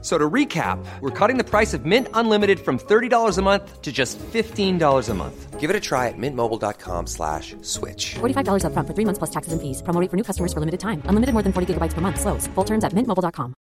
So 0.00 0.16
to 0.16 0.30
recap, 0.30 0.78
we're 1.00 1.10
cutting 1.10 1.38
the 1.38 1.44
price 1.44 1.74
of 1.74 1.84
Mint 1.84 2.06
Unlimited 2.14 2.60
from 2.60 2.78
$30 2.78 3.36
a 3.36 3.42
month 3.42 3.82
to 3.82 3.90
just 3.90 4.16
$15 4.32 4.78
a 5.08 5.14
month. 5.14 5.58
Give 5.58 5.70
it 5.70 5.74
a 5.74 5.80
try 5.80 6.06
at 6.06 6.14
mintmobile.com 6.14 7.10
slash 7.10 7.56
switch. 7.62 8.14
$45 8.22 8.62
upfront 8.62 8.86
for 8.86 8.94
three 8.94 9.04
months 9.04 9.18
plus 9.18 9.34
taxes 9.34 9.50
and 9.50 9.58
fees. 9.58 9.82
Promo 9.82 9.98
rate 9.98 10.06
for 10.06 10.16
new 10.16 10.22
customers 10.22 10.54
for 10.54 10.60
limited 10.62 10.78
time. 10.78 11.02
Unlimited 11.10 11.34
more 11.34 11.42
than 11.42 11.50
40 11.50 11.74
gigabytes 11.74 11.94
per 11.94 12.00
month. 12.00 12.20
Slows. 12.20 12.46
Full 12.54 12.64
terms 12.64 12.86
at 12.86 12.94
mintmobile.com. 12.94 13.58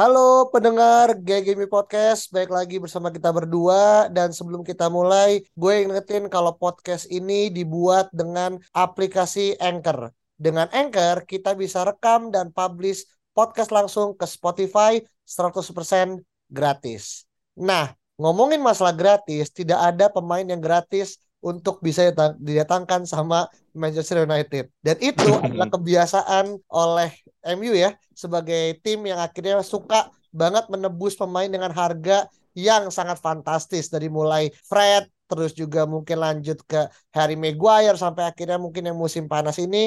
Halo 0.00 0.48
pendengar 0.48 1.18
GGMI 1.18 1.68
Podcast, 1.68 2.30
baik 2.32 2.48
lagi 2.48 2.80
bersama 2.80 3.12
kita 3.12 3.34
berdua 3.34 4.08
dan 4.08 4.32
sebelum 4.32 4.64
kita 4.64 4.88
mulai, 4.88 5.44
gue 5.58 5.74
ingetin 5.82 6.30
kalau 6.32 6.56
podcast 6.56 7.04
ini 7.10 7.52
dibuat 7.52 8.08
dengan 8.14 8.62
aplikasi 8.72 9.58
Anchor. 9.60 10.14
Dengan 10.40 10.72
Anchor, 10.72 11.28
kita 11.28 11.52
bisa 11.52 11.84
rekam 11.84 12.32
dan 12.32 12.48
publish 12.48 13.04
podcast 13.36 13.68
langsung 13.68 14.16
ke 14.16 14.24
Spotify 14.24 14.96
100% 15.28 16.16
gratis. 16.48 17.28
Nah, 17.60 17.92
ngomongin 18.16 18.64
masalah 18.64 18.96
gratis, 18.96 19.52
tidak 19.52 19.76
ada 19.76 20.08
pemain 20.08 20.48
yang 20.48 20.64
gratis 20.64 21.20
untuk 21.44 21.84
bisa 21.84 22.08
didatangkan 22.40 23.04
sama 23.04 23.52
Manchester 23.76 24.24
United. 24.24 24.72
Dan 24.80 24.96
itu 25.04 25.28
adalah 25.44 25.68
kebiasaan 25.68 26.56
oleh 26.72 27.12
MU 27.60 27.76
ya 27.76 27.92
sebagai 28.16 28.80
tim 28.80 29.04
yang 29.04 29.20
akhirnya 29.20 29.60
suka 29.60 30.08
banget 30.32 30.72
menebus 30.72 31.20
pemain 31.20 31.52
dengan 31.52 31.68
harga 31.68 32.32
yang 32.56 32.88
sangat 32.88 33.20
fantastis 33.20 33.92
dari 33.92 34.08
mulai 34.08 34.48
Fred, 34.64 35.04
terus 35.30 35.52
juga 35.60 35.80
mungkin 35.94 36.16
lanjut 36.24 36.58
ke 36.70 36.80
Harry 37.16 37.36
Maguire 37.42 37.96
sampai 38.04 38.22
akhirnya 38.30 38.58
mungkin 38.64 38.82
yang 38.88 38.98
musim 39.04 39.24
panas 39.32 39.56
ini 39.64 39.78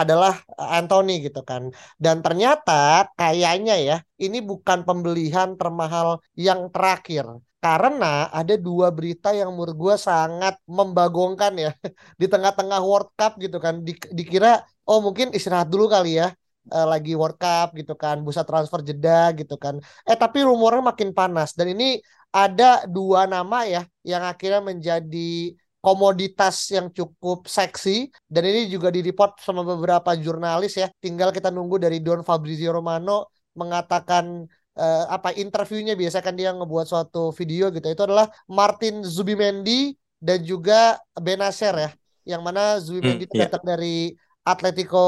adalah 0.00 0.32
eh, 0.60 0.68
Anthony 0.78 1.12
gitu 1.26 1.40
kan. 1.50 1.62
Dan 2.04 2.16
ternyata 2.24 3.06
kayaknya 3.18 3.74
ya 3.88 3.96
ini 4.24 4.38
bukan 4.50 4.78
pembelian 4.88 5.48
termahal 5.60 6.08
yang 6.46 6.60
terakhir 6.74 7.24
karena 7.58 8.30
ada 8.38 8.54
dua 8.66 8.86
berita 8.94 9.28
yang 9.34 9.50
menurut 9.54 9.74
gue 9.82 9.94
sangat 9.98 10.54
membagongkan 10.78 11.52
ya 11.64 11.70
di 12.20 12.26
tengah-tengah 12.32 12.80
World 12.88 13.10
Cup 13.18 13.32
gitu 13.44 13.58
kan 13.64 13.74
di, 13.86 13.92
dikira 14.18 14.62
oh 14.90 14.98
mungkin 15.06 15.34
istirahat 15.34 15.66
dulu 15.72 15.90
kali 15.90 16.22
ya 16.22 16.30
uh, 16.72 16.86
lagi 16.92 17.12
World 17.16 17.38
Cup 17.40 17.74
gitu 17.76 17.94
kan, 17.96 18.20
busa 18.26 18.42
transfer 18.48 18.80
jeda 18.84 19.32
gitu 19.36 19.56
kan. 19.56 19.80
Eh 20.08 20.16
tapi 20.16 20.44
rumornya 20.44 20.82
makin 20.92 21.10
panas 21.16 21.56
dan 21.56 21.72
ini 21.74 21.98
ada 22.32 22.84
dua 22.84 23.24
nama 23.24 23.64
ya 23.64 23.82
yang 24.04 24.22
akhirnya 24.24 24.60
menjadi 24.60 25.56
komoditas 25.78 26.68
yang 26.74 26.90
cukup 26.90 27.46
seksi 27.46 28.10
dan 28.26 28.42
ini 28.44 28.66
juga 28.68 28.90
direport 28.90 29.38
sama 29.40 29.62
beberapa 29.62 30.12
jurnalis 30.18 30.76
ya. 30.76 30.90
Tinggal 30.98 31.30
kita 31.30 31.48
nunggu 31.54 31.78
dari 31.78 32.02
Don 32.02 32.26
Fabrizio 32.26 32.74
Romano 32.74 33.30
mengatakan 33.54 34.44
uh, 34.76 35.04
apa 35.08 35.32
interviewnya 35.38 35.94
biasa 35.94 36.20
kan 36.20 36.34
dia 36.34 36.50
ngebuat 36.52 36.86
suatu 36.86 37.30
video 37.32 37.70
gitu. 37.70 37.86
Itu 37.88 38.04
adalah 38.04 38.28
Martin 38.50 39.06
Zubimendi 39.06 39.94
dan 40.18 40.42
juga 40.42 40.98
Benacer 41.14 41.74
ya. 41.74 41.90
Yang 42.36 42.42
mana 42.42 42.62
Zubimendi 42.82 43.24
hmm, 43.24 43.34
yeah. 43.38 43.42
datang 43.46 43.64
dari 43.64 44.12
Atletico 44.44 45.04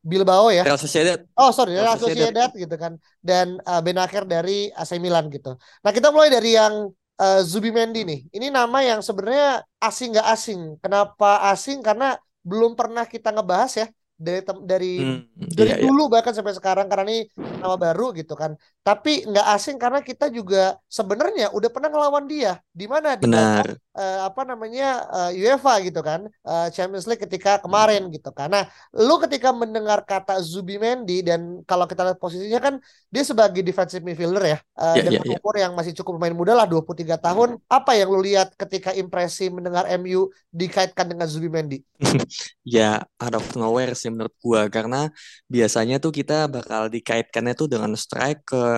Bilbao 0.00 0.48
ya. 0.48 0.64
Real 0.64 0.80
Sociedad. 0.80 1.20
Oh 1.36 1.52
sorry, 1.52 1.76
Real 1.76 1.98
Sociedad 2.00 2.50
gitu 2.54 2.76
kan. 2.80 2.96
Dan 3.20 3.60
uh, 3.64 3.80
Benaker 3.84 4.24
dari 4.24 4.72
AC 4.72 4.96
Milan 4.96 5.28
gitu. 5.28 5.56
Nah 5.84 5.90
kita 5.92 6.08
mulai 6.08 6.32
dari 6.32 6.56
yang 6.56 6.88
uh, 7.20 7.40
Zubimendi 7.44 8.02
nih. 8.08 8.20
Ini 8.32 8.48
nama 8.48 8.80
yang 8.80 9.04
sebenarnya 9.04 9.60
asing 9.78 10.16
nggak 10.16 10.28
asing. 10.32 10.60
Kenapa 10.80 11.44
asing? 11.52 11.84
Karena 11.84 12.16
belum 12.40 12.72
pernah 12.72 13.04
kita 13.04 13.36
ngebahas 13.36 13.72
ya 13.84 13.86
dari 14.20 14.40
dari 14.68 14.92
hmm, 15.00 15.20
dari 15.56 15.70
iya, 15.72 15.76
iya. 15.80 15.84
dulu 15.88 16.08
iya. 16.08 16.12
bahkan 16.12 16.36
sampai 16.36 16.52
sekarang 16.52 16.92
karena 16.92 17.08
ini 17.08 17.18
nama 17.60 17.76
baru 17.80 18.12
gitu 18.12 18.36
kan. 18.36 18.52
Tapi 18.80 19.28
nggak 19.28 19.46
asing 19.60 19.76
karena 19.76 20.00
kita 20.00 20.32
juga 20.32 20.80
sebenarnya 20.88 21.52
udah 21.52 21.68
pernah 21.68 21.92
ngelawan 21.92 22.24
dia 22.24 22.56
di 22.72 22.88
mana 22.88 23.12
di 23.12 23.28
Benar. 23.28 23.76
uh, 23.92 24.20
apa 24.24 24.42
namanya 24.48 25.04
uh, 25.12 25.30
UEFA 25.36 25.84
gitu 25.84 26.00
kan 26.00 26.24
uh, 26.48 26.72
Champions 26.72 27.04
League 27.04 27.20
ketika 27.20 27.60
kemarin 27.60 28.08
hmm. 28.08 28.12
gitu 28.16 28.32
kan. 28.32 28.48
Nah, 28.48 28.64
lu 28.96 29.20
ketika 29.20 29.52
mendengar 29.52 30.00
kata 30.08 30.40
Zubimendi 30.40 31.20
dan 31.20 31.60
kalau 31.68 31.84
kita 31.84 32.08
lihat 32.08 32.16
posisinya 32.16 32.56
kan 32.56 32.74
dia 33.12 33.20
sebagai 33.26 33.60
defensive 33.60 34.00
midfielder 34.00 34.56
ya 34.56 34.58
uh, 34.80 34.96
yeah, 34.96 35.04
dengan 35.04 35.22
yeah, 35.28 35.36
umur 35.36 35.54
yeah. 35.58 35.62
yang 35.68 35.72
masih 35.76 35.92
cukup 36.00 36.16
pemain 36.16 36.32
muda 36.32 36.56
lah 36.56 36.64
23 36.64 37.20
tahun. 37.20 37.48
Apa 37.68 37.98
yang 38.00 38.08
lu 38.08 38.24
lihat 38.24 38.56
ketika 38.56 38.96
impresi 38.96 39.52
mendengar 39.52 39.84
MU 40.00 40.32
dikaitkan 40.48 41.04
dengan 41.04 41.28
Zubimendi? 41.28 41.84
ya 42.64 43.04
out 43.20 43.34
of 43.36 43.44
nowhere 43.58 43.92
sih 43.92 44.08
menurut 44.08 44.32
gua 44.40 44.70
karena 44.72 45.12
biasanya 45.50 46.00
tuh 46.00 46.14
kita 46.14 46.48
bakal 46.48 46.88
dikaitkannya 46.88 47.52
tuh 47.52 47.68
dengan 47.68 47.92
striker, 47.98 48.69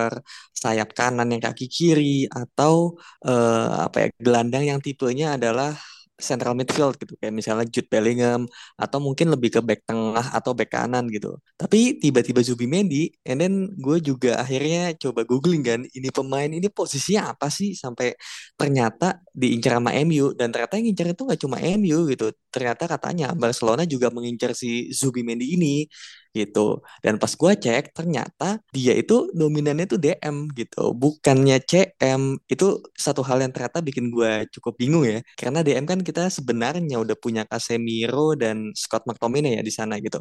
sayap 0.61 0.89
kanan 0.97 1.27
yang 1.33 1.41
kaki 1.43 1.65
kiri 1.75 2.29
atau 2.29 2.95
uh, 3.27 3.87
apa 3.87 3.97
ya 4.03 4.07
gelandang 4.25 4.63
yang 4.69 4.79
tipenya 4.85 5.35
adalah 5.37 5.75
central 6.23 6.53
midfield 6.53 6.95
gitu 7.01 7.13
kayak 7.19 7.33
misalnya 7.33 7.65
Jude 7.67 7.89
Bellingham 7.89 8.45
atau 8.77 8.97
mungkin 9.01 9.33
lebih 9.33 9.49
ke 9.59 9.61
back 9.65 9.81
tengah 9.89 10.25
atau 10.37 10.51
back 10.53 10.69
kanan 10.71 11.09
gitu. 11.09 11.35
Tapi 11.57 11.97
tiba-tiba 11.97 12.39
Zubimendi 12.45 13.09
and 13.27 13.37
then 13.41 13.53
gue 13.75 13.97
juga 13.99 14.39
akhirnya 14.43 14.93
coba 14.95 15.25
googling 15.25 15.63
kan 15.65 15.79
ini 15.83 16.09
pemain 16.13 16.49
ini 16.49 16.67
posisinya 16.69 17.33
apa 17.33 17.51
sih 17.51 17.73
sampai 17.73 18.13
ternyata 18.55 19.19
diincar 19.33 19.81
sama 19.81 19.91
MU 20.05 20.31
dan 20.37 20.53
ternyata 20.53 20.77
yang 20.79 20.85
ngincar 20.93 21.07
itu 21.11 21.21
nggak 21.27 21.41
cuma 21.41 21.57
MU 21.59 21.97
gitu. 22.11 22.25
Ternyata 22.53 22.83
katanya 22.85 23.25
Barcelona 23.33 23.83
juga 23.89 24.07
mengincar 24.13 24.53
si 24.53 24.93
Zubimendi 24.93 25.57
ini 25.57 25.89
gitu. 26.37 26.81
Dan 27.03 27.15
pas 27.21 27.29
gue 27.29 27.51
cek 27.63 27.93
ternyata 27.97 28.59
dia 28.75 28.93
itu 28.97 29.29
dominannya 29.37 29.85
tuh 29.91 29.99
DM 30.01 30.49
gitu, 30.57 30.91
bukannya 30.97 31.57
CM. 31.69 32.41
Itu 32.49 32.65
satu 32.97 33.21
hal 33.27 33.37
yang 33.45 33.51
ternyata 33.55 33.79
bikin 33.85 34.09
gue 34.09 34.49
cukup 34.53 34.73
bingung 34.81 35.05
ya. 35.05 35.21
Karena 35.39 35.59
DM 35.65 35.85
kan 35.85 35.99
kita 36.01 36.27
sebenarnya 36.33 36.97
udah 37.03 37.15
punya 37.17 37.45
Casemiro 37.45 38.33
dan 38.33 38.73
Scott 38.73 39.05
McTominay 39.07 39.57
ya 39.57 39.63
di 39.65 39.73
sana 39.73 40.01
gitu. 40.01 40.19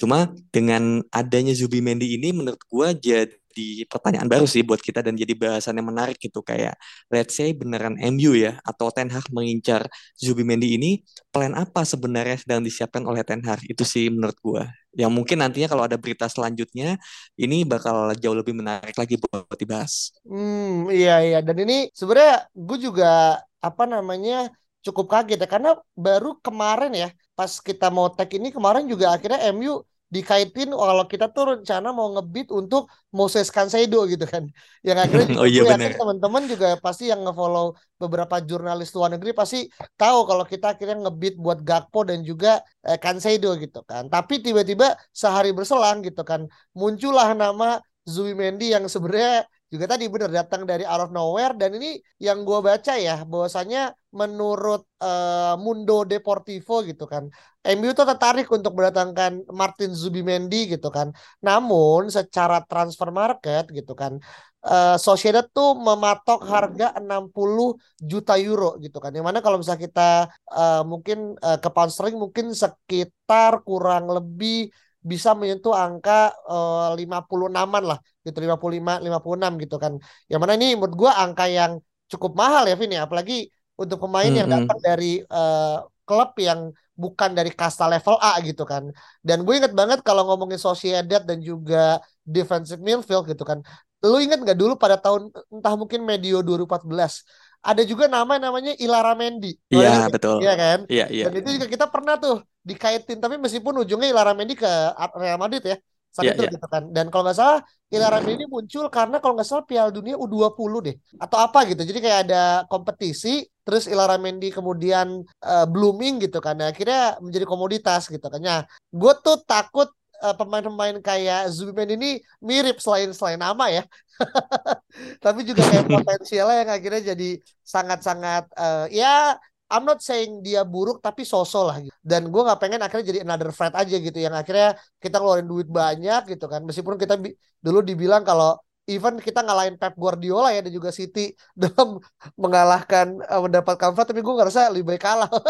Cuma 0.00 0.32
dengan 0.54 1.04
adanya 1.12 1.52
Zubimendi 1.52 2.16
ini 2.16 2.32
menurut 2.32 2.62
gue 2.66 2.88
jadi 2.98 3.41
di 3.52 3.84
pertanyaan 3.86 4.26
baru 4.26 4.48
sih 4.48 4.64
buat 4.64 4.80
kita 4.80 5.04
dan 5.04 5.14
jadi 5.14 5.36
bahasan 5.36 5.78
yang 5.78 5.88
menarik 5.92 6.16
gitu. 6.18 6.40
Kayak 6.42 6.74
let's 7.12 7.36
say 7.36 7.52
beneran 7.52 7.94
MU 8.00 8.32
ya 8.34 8.58
atau 8.64 8.88
Ten 8.90 9.12
Hag 9.12 9.28
mengincar 9.30 9.86
Zubimendi 10.16 10.74
ini 10.80 10.90
plan 11.30 11.52
apa 11.52 11.84
sebenarnya 11.84 12.40
sedang 12.40 12.64
disiapkan 12.64 13.04
oleh 13.04 13.22
Ten 13.22 13.44
Hag? 13.44 13.60
Itu 13.68 13.84
sih 13.86 14.08
menurut 14.08 14.36
gua. 14.40 14.64
Yang 14.92 15.12
mungkin 15.12 15.36
nantinya 15.40 15.68
kalau 15.72 15.84
ada 15.88 15.96
berita 15.96 16.28
selanjutnya 16.28 17.00
ini 17.40 17.64
bakal 17.64 18.12
jauh 18.20 18.36
lebih 18.36 18.52
menarik 18.52 18.92
lagi 18.92 19.16
buat 19.16 19.56
dibahas. 19.56 20.12
Hmm 20.28 20.92
iya 20.92 21.20
iya. 21.24 21.38
Dan 21.40 21.64
ini 21.64 21.88
sebenarnya 21.96 22.44
gue 22.52 22.78
juga 22.80 23.40
apa 23.64 23.84
namanya 23.88 24.52
cukup 24.84 25.08
kaget 25.08 25.40
ya. 25.40 25.48
Karena 25.48 25.70
baru 25.96 26.36
kemarin 26.44 26.92
ya 26.92 27.08
pas 27.32 27.56
kita 27.56 27.88
mau 27.88 28.12
tag 28.12 28.28
ini 28.36 28.52
kemarin 28.52 28.84
juga 28.84 29.16
akhirnya 29.16 29.40
MU 29.56 29.80
dikaitin 30.12 30.76
kalau 30.76 31.08
kita 31.08 31.32
tuh 31.32 31.56
rencana 31.56 31.88
mau 31.88 32.12
ngebit 32.12 32.52
untuk 32.52 32.92
Moses 33.16 33.48
Cansedo 33.48 34.04
gitu 34.04 34.28
kan. 34.28 34.44
Yang 34.84 34.98
akhirnya 35.08 35.28
oh, 35.40 35.48
iya, 35.48 35.64
yakin 35.64 35.96
teman-teman 35.96 36.42
juga 36.44 36.76
pasti 36.76 37.08
yang 37.08 37.24
ngefollow 37.24 37.72
beberapa 37.96 38.36
jurnalis 38.44 38.92
luar 38.92 39.16
negeri 39.16 39.32
pasti 39.32 39.72
tahu 39.96 40.28
kalau 40.28 40.44
kita 40.44 40.76
akhirnya 40.76 41.08
ngebit 41.08 41.40
buat 41.40 41.64
Gakpo 41.64 42.04
dan 42.04 42.20
juga 42.20 42.60
eh, 42.84 43.00
Cansedo 43.00 43.56
gitu 43.56 43.80
kan. 43.88 44.12
Tapi 44.12 44.44
tiba-tiba 44.44 44.92
sehari 45.16 45.56
berselang 45.56 46.04
gitu 46.04 46.20
kan 46.28 46.44
muncullah 46.76 47.32
nama 47.32 47.80
Zui 48.04 48.36
Mendy 48.36 48.76
yang 48.76 48.84
sebenarnya 48.92 49.48
juga 49.72 49.88
tadi 49.88 50.04
benar 50.12 50.28
datang 50.28 50.68
dari 50.68 50.84
out 50.84 51.08
of 51.08 51.10
nowhere. 51.16 51.56
Dan 51.56 51.80
ini 51.80 51.96
yang 52.20 52.44
gue 52.44 52.58
baca 52.60 52.92
ya 53.00 53.24
bahwasanya 53.24 53.96
menurut 54.12 54.84
uh, 55.00 55.56
Mundo 55.56 56.04
Deportivo 56.04 56.84
gitu 56.84 57.08
kan 57.08 57.32
MU 57.62 57.96
tuh 57.96 58.04
tertarik 58.04 58.50
untuk 58.52 58.76
mendatangkan 58.76 59.48
Martin 59.48 59.96
Zubimendi 59.96 60.76
gitu 60.76 60.92
kan. 60.92 61.16
Namun 61.40 62.12
secara 62.12 62.60
transfer 62.68 63.08
market 63.08 63.72
gitu 63.72 63.96
kan 63.96 64.20
uh, 64.66 64.96
Sociedad 64.98 65.46
tuh 65.50 65.78
mematok 65.78 66.42
harga 66.46 66.94
60 66.98 67.78
juta 68.02 68.34
euro 68.38 68.78
gitu 68.78 68.98
kan. 69.02 69.14
Yang 69.14 69.26
mana 69.26 69.38
kalau 69.42 69.56
misalnya 69.62 69.82
kita 69.86 70.10
uh, 70.50 70.82
mungkin 70.86 71.38
uh, 71.42 71.58
ke 71.58 71.68
pound 71.70 71.90
sterling 71.90 72.18
mungkin 72.18 72.54
sekitar 72.54 73.62
kurang 73.66 74.10
lebih 74.10 74.70
bisa 75.02 75.34
menyentuh 75.34 75.74
angka 75.74 76.30
uh, 76.46 76.94
56-an 76.94 77.84
lah 77.84 77.98
gitu 78.22 78.38
55 78.38 79.02
56 79.02 79.62
gitu 79.66 79.76
kan. 79.82 79.92
Yang 80.30 80.40
mana 80.40 80.52
ini 80.54 80.78
menurut 80.78 80.94
gua 80.94 81.12
angka 81.18 81.50
yang 81.50 81.82
cukup 82.06 82.32
mahal 82.38 82.64
ya 82.70 82.74
Vin 82.78 82.94
ya 82.94 83.04
apalagi 83.04 83.50
untuk 83.74 83.98
pemain 83.98 84.24
mm 84.24 84.30
-hmm. 84.30 84.40
yang 84.40 84.48
datang 84.48 84.78
dari 84.78 85.12
uh, 85.26 85.82
klub 86.06 86.36
yang 86.38 86.70
bukan 86.92 87.32
dari 87.32 87.50
kasta 87.50 87.88
level 87.88 88.20
A 88.20 88.38
gitu 88.44 88.62
kan. 88.68 88.92
Dan 89.24 89.42
gue 89.48 89.54
inget 89.56 89.72
banget 89.72 90.04
kalau 90.04 90.28
ngomongin 90.28 90.60
Sociedad 90.60 91.24
dan 91.24 91.40
juga 91.40 91.98
defensive 92.22 92.78
midfield 92.78 93.24
gitu 93.26 93.42
kan. 93.42 93.64
Lu 94.04 94.18
inget 94.20 94.38
nggak 94.42 94.58
dulu 94.58 94.76
pada 94.76 95.00
tahun 95.00 95.32
entah 95.48 95.74
mungkin 95.78 96.04
medio 96.04 96.44
2014 96.44 97.24
ada 97.62 97.82
juga 97.86 98.10
nama 98.10 98.42
namanya 98.42 98.74
Ilara 98.74 99.14
Mendy. 99.14 99.54
Iya, 99.70 100.10
betul. 100.10 100.42
Iya 100.42 100.54
kan? 100.58 100.78
Iya, 100.90 101.06
iya. 101.14 101.24
Dan 101.30 101.38
itu 101.38 101.48
juga 101.56 101.66
kita 101.70 101.86
pernah 101.86 102.18
tuh 102.18 102.42
dikaitin 102.66 103.18
tapi 103.22 103.38
meskipun 103.38 103.86
ujungnya 103.86 104.10
Ilara 104.10 104.34
Mendy 104.34 104.58
ke 104.58 104.70
Real 105.14 105.38
Madrid 105.38 105.62
ya. 105.62 105.78
Saat 106.12 106.28
Iya, 106.28 106.32
itu 106.36 106.42
iya. 106.44 106.52
gitu 106.58 106.66
kan. 106.68 106.82
Dan 106.92 107.08
kalau 107.08 107.24
nggak 107.24 107.38
salah 107.38 107.58
Ilara 107.88 108.18
Mendy 108.20 108.44
muncul 108.50 108.84
karena 108.92 109.16
kalau 109.22 109.32
nggak 109.38 109.48
salah 109.48 109.64
Piala 109.64 109.88
Dunia 109.94 110.18
U20 110.18 110.72
deh 110.84 110.96
atau 111.16 111.38
apa 111.40 111.64
gitu. 111.70 111.82
Jadi 111.86 111.98
kayak 112.04 112.18
ada 112.28 112.42
kompetisi 112.68 113.46
terus 113.62 113.86
Ilara 113.86 114.18
Mendy 114.18 114.50
kemudian 114.50 115.22
eh, 115.24 115.66
blooming 115.70 116.20
gitu 116.20 116.42
kan. 116.42 116.58
Nah, 116.58 116.74
akhirnya 116.74 117.16
menjadi 117.22 117.46
komoditas 117.46 118.10
gitu 118.10 118.26
kan. 118.26 118.42
Nah, 118.42 118.60
gue 118.90 119.12
tuh 119.24 119.40
takut 119.46 119.88
eh, 120.22 120.34
pemain-pemain 120.38 120.96
kayak 121.02 121.50
Zubimendi 121.50 121.94
ini 121.98 122.10
mirip 122.38 122.78
selain 122.78 123.10
selain 123.10 123.40
nama 123.40 123.64
ya. 123.68 123.82
Tapi 125.24 125.40
juga 125.48 125.62
kayak 125.66 125.86
potensialnya 125.96 126.56
yang 126.62 126.70
akhirnya 126.72 127.02
jadi 127.14 127.28
sangat-sangat 127.66 128.42
eh, 128.54 128.86
ya 129.02 129.36
I'm 129.72 129.88
not 129.88 130.04
saying 130.04 130.44
dia 130.44 130.68
buruk 130.68 131.00
tapi 131.00 131.24
sosok 131.24 131.64
lah 131.64 131.76
gitu. 131.80 131.96
Dan 132.04 132.28
gue 132.28 132.42
nggak 132.44 132.60
pengen 132.60 132.80
akhirnya 132.84 133.06
jadi 133.08 133.20
another 133.24 133.48
threat 133.56 133.72
aja 133.72 133.96
gitu 133.96 134.18
yang 134.20 134.36
akhirnya 134.36 134.76
kita 135.00 135.16
ngeluarin 135.16 135.48
duit 135.48 135.64
banyak 135.64 136.36
gitu 136.36 136.44
kan. 136.44 136.60
Meskipun 136.68 137.00
kita 137.00 137.16
dulu 137.64 137.80
dibilang 137.80 138.20
kalau 138.20 138.60
even 138.90 139.14
kita 139.22 139.46
ngalahin 139.46 139.78
Pep 139.78 139.94
Guardiola 139.94 140.50
ya 140.50 140.60
dan 140.64 140.72
juga 140.74 140.90
City 140.90 141.30
dalam 141.60 142.02
mengalahkan 142.34 143.18
eh, 143.22 143.40
mendapatkan 143.40 143.94
Fred 143.94 144.08
tapi 144.10 144.20
gue 144.24 144.34
ngerasa 144.34 144.70
lebih 144.74 144.94
baik 144.94 145.02
kalah. 145.02 145.30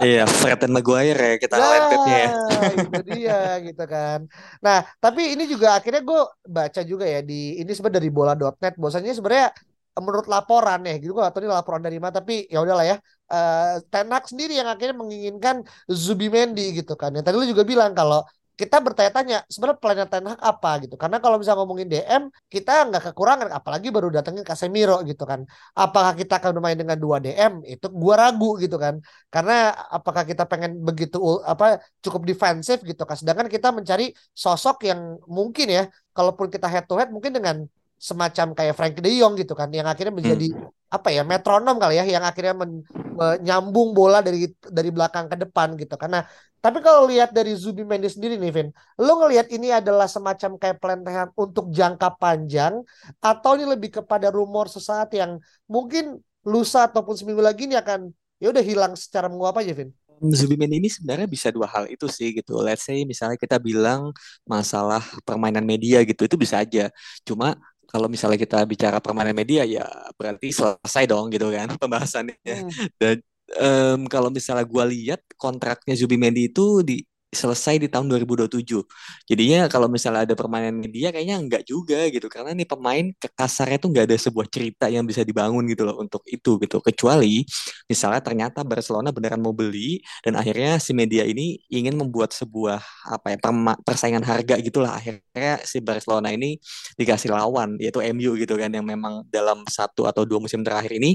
Iya, 0.00 0.24
Fred 0.24 0.64
dan 0.64 0.72
Maguire 0.72 1.20
ya 1.20 1.36
kita 1.36 1.60
ngalahin 1.60 1.84
Pepnya 1.92 2.16
ya. 2.16 2.28
Nah, 2.32 2.72
itu 2.72 3.00
dia 3.04 3.38
gitu 3.68 3.84
kan. 3.84 4.18
Nah, 4.64 4.80
tapi 4.96 5.36
ini 5.36 5.44
juga 5.44 5.76
akhirnya 5.76 6.00
gue 6.00 6.20
baca 6.48 6.80
juga 6.88 7.04
ya 7.04 7.20
di 7.20 7.60
ini 7.60 7.68
sebenarnya 7.68 8.00
dari 8.00 8.08
bola.net 8.08 8.80
bahwasanya 8.80 9.12
sebenarnya 9.12 9.52
menurut 10.00 10.24
laporan 10.24 10.80
ya 10.88 10.96
gitu 10.96 11.12
gue 11.12 11.20
atau 11.20 11.44
ini 11.44 11.52
laporan 11.52 11.84
dari 11.84 12.00
mana 12.00 12.16
tapi 12.16 12.48
ya 12.48 12.64
udahlah 12.64 12.86
ya 12.88 12.96
eh 13.28 13.76
Ten 13.92 14.08
Hag 14.08 14.24
sendiri 14.24 14.56
yang 14.56 14.72
akhirnya 14.72 14.96
menginginkan 14.96 15.68
Zubimendi 15.84 16.80
gitu 16.80 16.96
kan. 16.96 17.12
Yang 17.12 17.24
tadi 17.28 17.36
lu 17.36 17.46
juga 17.52 17.68
bilang 17.68 17.92
kalau 17.92 18.24
kita 18.60 18.76
bertanya-tanya 18.86 19.36
sebenarnya 19.48 19.78
plannya 19.82 20.06
Ten 20.12 20.24
Hag 20.28 20.40
apa 20.50 20.70
gitu. 20.84 20.94
Karena 21.00 21.16
kalau 21.24 21.36
bisa 21.40 21.52
ngomongin 21.56 21.88
DM 21.88 22.22
kita 22.52 22.72
nggak 22.92 23.02
kekurangan 23.08 23.48
apalagi 23.58 23.88
baru 23.88 24.12
datengin 24.12 24.44
Casemiro 24.44 25.00
gitu 25.08 25.24
kan. 25.30 25.40
Apakah 25.72 26.12
kita 26.20 26.36
akan 26.36 26.50
bermain 26.60 26.76
dengan 26.76 27.00
dua 27.00 27.16
DM? 27.24 27.64
Itu 27.64 27.88
gua 27.88 28.14
ragu 28.28 28.60
gitu 28.60 28.76
kan. 28.76 29.00
Karena 29.32 29.72
apakah 29.96 30.22
kita 30.28 30.44
pengen 30.44 30.70
begitu 30.84 31.16
apa 31.52 31.80
cukup 32.04 32.22
defensif 32.28 32.84
gitu 32.84 33.02
kan. 33.08 33.16
Sedangkan 33.16 33.48
kita 33.48 33.72
mencari 33.72 34.12
sosok 34.36 34.84
yang 34.84 35.00
mungkin 35.24 35.66
ya 35.72 35.82
kalaupun 36.12 36.52
kita 36.52 36.68
head 36.68 36.84
to 36.84 36.94
head 37.00 37.08
mungkin 37.08 37.32
dengan 37.32 37.56
semacam 38.00 38.46
kayak 38.56 38.74
Frankie 38.76 39.04
De 39.04 39.10
Jong 39.20 39.36
gitu 39.40 39.52
kan 39.52 39.68
yang 39.72 39.84
akhirnya 39.84 40.12
menjadi 40.12 40.56
apa 40.90 41.08
ya 41.14 41.22
metronom 41.22 41.78
kali 41.78 42.02
ya 42.02 42.04
yang 42.04 42.26
akhirnya 42.26 42.54
men- 42.58 42.82
menyambung 43.14 43.94
bola 43.94 44.18
dari 44.18 44.50
dari 44.58 44.90
belakang 44.90 45.30
ke 45.30 45.36
depan 45.38 45.78
gitu 45.78 45.94
karena 45.94 46.26
tapi 46.58 46.82
kalau 46.82 47.06
lihat 47.06 47.30
dari 47.30 47.54
Zubimendi 47.54 48.10
sendiri 48.10 48.34
nih 48.36 48.50
Vin 48.50 48.68
lo 48.98 49.22
ngelihat 49.22 49.48
ini 49.54 49.70
adalah 49.70 50.10
semacam 50.10 50.58
kayak 50.58 50.82
Hag 50.82 51.30
untuk 51.38 51.70
jangka 51.70 52.18
panjang 52.18 52.82
atau 53.22 53.54
ini 53.54 53.70
lebih 53.70 54.02
kepada 54.02 54.34
rumor 54.34 54.66
sesaat 54.66 55.14
yang 55.14 55.38
mungkin 55.70 56.18
lusa 56.42 56.90
ataupun 56.90 57.14
seminggu 57.14 57.40
lagi 57.40 57.70
ini 57.70 57.78
akan 57.78 58.10
ya 58.42 58.50
udah 58.50 58.64
hilang 58.64 58.92
secara 58.98 59.30
menguap 59.30 59.62
aja 59.62 59.72
Vin 59.72 59.94
Zubimendi 60.20 60.76
ini 60.76 60.92
sebenarnya 60.92 61.24
bisa 61.24 61.48
dua 61.48 61.64
hal 61.64 61.88
itu 61.88 62.04
sih 62.04 62.36
gitu. 62.36 62.60
Let's 62.60 62.84
say 62.84 63.08
misalnya 63.08 63.40
kita 63.40 63.56
bilang 63.56 64.12
masalah 64.44 65.00
permainan 65.24 65.64
media 65.64 66.04
gitu 66.04 66.28
itu 66.28 66.36
bisa 66.36 66.60
aja. 66.60 66.92
Cuma 67.24 67.56
kalau 67.90 68.06
misalnya 68.06 68.38
kita 68.38 68.62
bicara 68.64 69.02
permainan 69.02 69.34
media 69.34 69.66
ya 69.66 69.84
berarti 70.14 70.54
selesai 70.54 71.04
dong 71.10 71.34
gitu 71.34 71.50
kan 71.50 71.66
pembahasannya. 71.82 72.38
Hmm. 72.38 72.70
Dan 72.94 73.16
em, 73.58 74.00
kalau 74.06 74.30
misalnya 74.30 74.62
gua 74.62 74.86
lihat 74.86 75.20
kontraknya 75.34 75.98
Zubimendi 75.98 76.48
itu 76.48 76.86
di 76.86 77.02
selesai 77.30 77.78
di 77.78 77.86
tahun 77.86 78.10
2027. 78.10 78.82
Jadinya 79.30 79.70
kalau 79.70 79.86
misalnya 79.86 80.26
ada 80.26 80.34
permainan 80.34 80.74
media 80.82 81.14
kayaknya 81.14 81.38
enggak 81.38 81.62
juga 81.62 82.10
gitu 82.10 82.26
karena 82.26 82.50
nih 82.52 82.66
pemain 82.66 83.06
kasarnya 83.38 83.78
tuh 83.78 83.88
nggak 83.94 84.04
ada 84.10 84.16
sebuah 84.18 84.46
cerita 84.50 84.86
yang 84.90 85.06
bisa 85.06 85.22
dibangun 85.22 85.62
gitu 85.70 85.86
loh 85.86 85.96
untuk 86.02 86.26
itu 86.26 86.58
gitu. 86.58 86.82
Kecuali 86.82 87.46
misalnya 87.86 88.18
ternyata 88.18 88.66
Barcelona 88.66 89.14
beneran 89.14 89.38
mau 89.38 89.54
beli 89.54 90.02
dan 90.26 90.34
akhirnya 90.34 90.82
si 90.82 90.90
media 90.90 91.22
ini 91.22 91.62
ingin 91.70 91.94
membuat 91.94 92.34
sebuah 92.34 92.82
apa 93.06 93.34
ya 93.34 93.38
persaingan 93.86 94.26
harga 94.26 94.58
gitulah 94.58 94.98
akhirnya 94.98 95.62
si 95.62 95.78
Barcelona 95.78 96.34
ini 96.34 96.58
dikasih 96.98 97.30
lawan 97.30 97.78
yaitu 97.78 98.02
MU 98.10 98.34
gitu 98.34 98.58
kan 98.58 98.74
yang 98.74 98.84
memang 98.84 99.22
dalam 99.30 99.62
satu 99.70 100.10
atau 100.10 100.26
dua 100.26 100.42
musim 100.42 100.66
terakhir 100.66 100.98
ini 100.98 101.14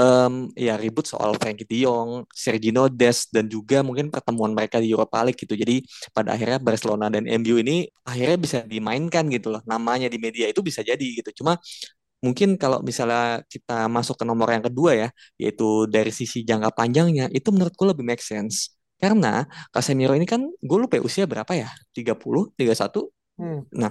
em, 0.00 0.34
ya 0.56 0.74
ribut 0.80 1.04
soal 1.08 1.36
Frankie 1.40 1.66
De 1.68 1.84
Jong, 1.84 2.24
Sergio 2.32 2.88
Dest 2.92 3.30
dan 3.34 3.46
juga 3.48 3.80
mungkin 3.86 4.08
pertemuan 4.12 4.52
mereka 4.56 4.80
di 4.82 4.88
Europa 4.92 5.20
League 5.24 5.38
gitu. 5.40 5.54
Jadi 5.56 5.84
pada 6.16 6.34
akhirnya 6.36 6.58
Barcelona 6.62 7.06
dan 7.12 7.24
MU 7.28 7.56
ini 7.60 7.86
akhirnya 8.04 8.38
bisa 8.40 8.58
dimainkan 8.64 9.28
gitu 9.28 9.52
loh. 9.52 9.62
Namanya 9.68 10.08
di 10.12 10.18
media 10.20 10.48
itu 10.48 10.60
bisa 10.64 10.80
jadi 10.84 11.02
gitu. 11.02 11.42
Cuma 11.42 11.58
mungkin 12.24 12.54
kalau 12.60 12.78
misalnya 12.86 13.42
kita 13.50 13.90
masuk 13.90 14.14
ke 14.20 14.24
nomor 14.28 14.48
yang 14.54 14.64
kedua 14.64 14.90
ya, 14.94 15.08
yaitu 15.40 15.90
dari 15.90 16.10
sisi 16.14 16.46
jangka 16.46 16.70
panjangnya, 16.74 17.26
itu 17.34 17.48
menurutku 17.50 17.84
lebih 17.88 18.04
make 18.06 18.22
sense. 18.22 18.74
Karena 19.02 19.42
Casemiro 19.74 20.14
ini 20.14 20.26
kan 20.28 20.46
gue 20.46 20.78
lupa 20.78 20.94
ya, 20.98 21.02
usia 21.02 21.24
berapa 21.26 21.52
ya? 21.58 21.68
30, 21.90 22.54
31? 22.54 23.10
Hmm. 23.40 23.66
Nah, 23.74 23.90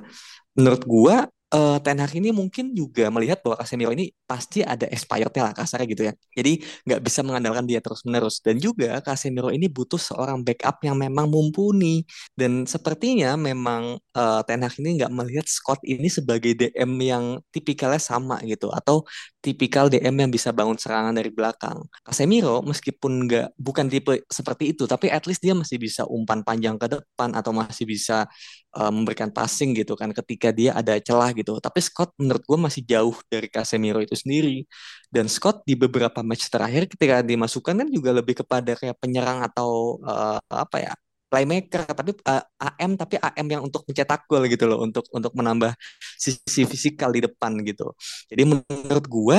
menurut 0.55 0.81
gua 0.87 1.27
eh, 1.53 1.77
Ten 1.83 1.97
Hag 2.01 2.13
ini 2.15 2.29
mungkin 2.31 2.71
juga 2.71 3.11
melihat 3.11 3.39
bahwa 3.43 3.59
Casemiro 3.59 3.91
ini 3.91 4.11
pasti 4.23 4.63
ada 4.63 4.87
expirednya 4.87 5.51
lah 5.51 5.53
kasarnya 5.55 5.87
gitu 5.91 6.03
ya. 6.07 6.13
Jadi 6.37 6.63
nggak 6.87 7.01
bisa 7.03 7.19
mengandalkan 7.27 7.65
dia 7.67 7.79
terus-menerus. 7.83 8.39
Dan 8.39 8.57
juga 8.57 8.99
Casemiro 9.03 9.51
ini 9.51 9.67
butuh 9.67 9.99
seorang 9.99 10.41
backup 10.43 10.79
yang 10.87 10.95
memang 10.99 11.27
mumpuni. 11.27 12.03
Dan 12.33 12.63
sepertinya 12.65 13.35
memang 13.35 13.99
eh, 13.99 14.41
Ten 14.47 14.61
Hag 14.63 14.75
ini 14.79 14.89
nggak 15.03 15.11
melihat 15.11 15.45
Scott 15.47 15.79
ini 15.83 16.07
sebagai 16.07 16.51
DM 16.55 16.91
yang 17.03 17.23
tipikalnya 17.51 17.99
sama 18.01 18.39
gitu. 18.47 18.71
Atau 18.71 19.03
tipikal 19.41 19.89
DM 19.89 20.15
yang 20.21 20.31
bisa 20.31 20.53
bangun 20.53 20.77
serangan 20.77 21.11
dari 21.17 21.33
belakang. 21.33 21.81
Casemiro 22.05 22.61
meskipun 22.61 23.25
nggak 23.27 23.47
bukan 23.57 23.85
tipe 23.89 24.21
seperti 24.29 24.71
itu, 24.77 24.85
tapi 24.85 25.09
at 25.09 25.25
least 25.25 25.41
dia 25.41 25.57
masih 25.57 25.81
bisa 25.81 26.05
umpan 26.05 26.45
panjang 26.45 26.77
ke 26.77 26.87
depan 26.87 27.33
atau 27.33 27.51
masih 27.51 27.89
bisa 27.89 28.29
uh, 28.77 28.91
memberikan 28.93 29.33
passing 29.33 29.73
gitu 29.75 29.97
kan 29.97 30.13
ketika 30.13 30.53
dia 30.53 30.77
ada 30.77 30.97
celah. 31.01 31.33
Tapi 31.47 31.79
Scott 31.81 32.13
menurut 32.21 32.43
gue 32.45 32.59
masih 32.59 32.81
jauh 32.85 33.15
dari 33.31 33.47
Casemiro 33.49 33.99
itu 34.03 34.13
sendiri. 34.13 34.63
Dan 35.09 35.25
Scott 35.25 35.65
di 35.65 35.73
beberapa 35.73 36.21
match 36.21 36.47
terakhir 36.53 36.87
ketika 36.91 37.25
dimasukkan 37.25 37.75
kan 37.81 37.87
juga 37.89 38.11
lebih 38.13 38.45
kepada 38.45 38.77
kayak 38.77 38.97
penyerang 39.01 39.41
atau 39.41 39.97
uh, 40.05 40.39
apa 40.51 40.77
ya 40.77 40.93
playmaker 41.31 41.87
tapi 41.95 42.11
uh, 42.27 42.43
AM 42.59 42.99
tapi 42.99 43.15
AM 43.15 43.47
yang 43.47 43.61
untuk 43.63 43.87
mencetak 43.87 44.27
gol 44.27 44.43
gitu 44.51 44.67
loh 44.67 44.83
untuk 44.83 45.07
untuk 45.15 45.31
menambah 45.31 45.71
sisi 46.19 46.67
fisikal 46.67 47.09
di 47.15 47.23
depan 47.23 47.55
gitu. 47.63 47.95
Jadi 48.27 48.43
menurut 48.51 49.05
gua 49.07 49.37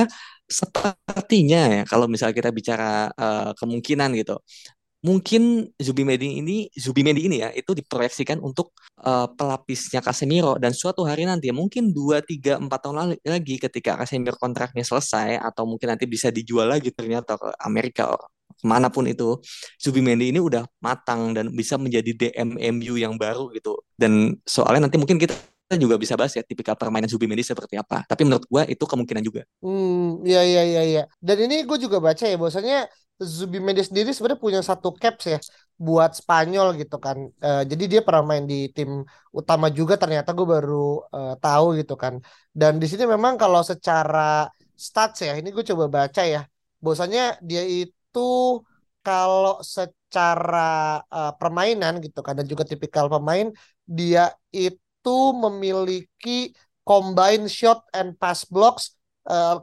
sepertinya 0.49 1.61
ya 1.69 1.81
kalau 1.85 2.09
misalnya 2.09 2.35
kita 2.35 2.49
bicara 2.49 3.13
uh, 3.13 3.53
kemungkinan 3.55 4.09
gitu 4.17 4.41
mungkin 5.03 5.67
Zubimendi 5.75 6.39
ini 6.39 6.71
Zubimendi 6.71 7.27
ini 7.27 7.43
ya 7.43 7.51
itu 7.51 7.75
diproyeksikan 7.75 8.39
untuk 8.39 8.71
uh, 9.03 9.27
pelapisnya 9.35 9.99
Casemiro. 9.99 10.55
Dan 10.57 10.71
suatu 10.71 11.03
hari 11.03 11.27
nanti 11.27 11.51
mungkin 11.51 11.91
2 11.91 12.23
3 12.23 12.63
4 12.63 12.71
tahun 12.71 12.95
lagi, 13.19 13.55
ketika 13.59 13.99
Casemiro 13.99 14.39
kontraknya 14.39 14.81
selesai 14.81 15.37
atau 15.43 15.67
mungkin 15.67 15.93
nanti 15.93 16.07
bisa 16.07 16.31
dijual 16.31 16.71
lagi 16.71 16.89
ternyata 16.95 17.35
ke 17.35 17.51
Amerika 17.61 18.09
or 18.15 18.31
ke 18.53 18.65
mana 18.69 18.87
pun 18.87 19.03
itu 19.09 19.43
Zubimendi 19.75 20.31
ini 20.31 20.39
udah 20.39 20.63
matang 20.79 21.35
dan 21.35 21.51
bisa 21.51 21.75
menjadi 21.75 22.15
DM 22.15 22.55
MU 22.79 22.95
yang 22.95 23.19
baru 23.19 23.51
gitu. 23.51 23.75
Dan 23.99 24.39
soalnya 24.47 24.87
nanti 24.87 24.95
mungkin 24.95 25.19
kita 25.19 25.35
juga 25.83 25.95
bisa 25.97 26.13
bahas 26.19 26.33
ya 26.37 26.43
tipikal 26.45 26.75
permainan 26.77 27.09
Zubimendi 27.09 27.41
seperti 27.41 27.75
apa 27.81 28.05
tapi 28.05 28.21
menurut 28.27 28.45
gua 28.51 28.63
itu 28.69 28.83
kemungkinan 28.85 29.23
juga 29.25 29.41
Hmm, 29.63 30.19
iya 30.27 30.39
iya 30.49 30.61
iya 30.69 30.81
iya. 30.89 31.01
Dan 31.27 31.37
ini 31.43 31.55
gue 31.67 31.77
juga 31.85 31.97
baca 32.07 32.23
ya 32.29 32.35
bahwasanya 32.41 32.75
Zubimendi 33.37 33.81
sendiri 33.87 34.09
sebenarnya 34.11 34.41
punya 34.47 34.61
satu 34.69 34.87
caps 35.01 35.23
ya 35.33 35.37
buat 35.85 36.11
Spanyol 36.19 36.67
gitu 36.81 36.95
kan. 37.05 37.17
Eh, 37.45 37.61
jadi 37.71 37.83
dia 37.91 38.01
pernah 38.05 38.23
main 38.29 38.43
di 38.51 38.55
tim 38.75 38.89
utama 39.39 39.65
juga 39.79 39.93
ternyata 40.01 40.29
gue 40.37 40.45
baru 40.55 40.75
eh, 41.15 41.31
tahu 41.43 41.65
gitu 41.79 41.93
kan. 42.03 42.13
Dan 42.59 42.71
di 42.81 42.85
sini 42.91 43.03
memang 43.13 43.33
kalau 43.41 43.61
secara 43.71 44.19
stats 44.85 45.17
ya, 45.27 45.31
ini 45.39 45.47
gue 45.55 45.63
coba 45.71 45.85
baca 45.97 46.21
ya. 46.33 46.39
Bahwasanya 46.83 47.21
dia 47.49 47.61
itu 47.63 48.19
kalau 49.05 49.53
secara 49.75 50.59
eh, 51.15 51.31
permainan 51.39 51.93
gitu 52.05 52.19
kan 52.25 52.33
dan 52.39 52.45
juga 52.51 52.63
tipikal 52.71 53.05
pemain 53.13 53.47
dia 53.97 54.21
itu 54.55 54.82
memiliki 55.35 56.55
combine 56.87 57.49
shot 57.49 57.83
and 57.91 58.15
pass 58.15 58.47
blocks 58.47 58.95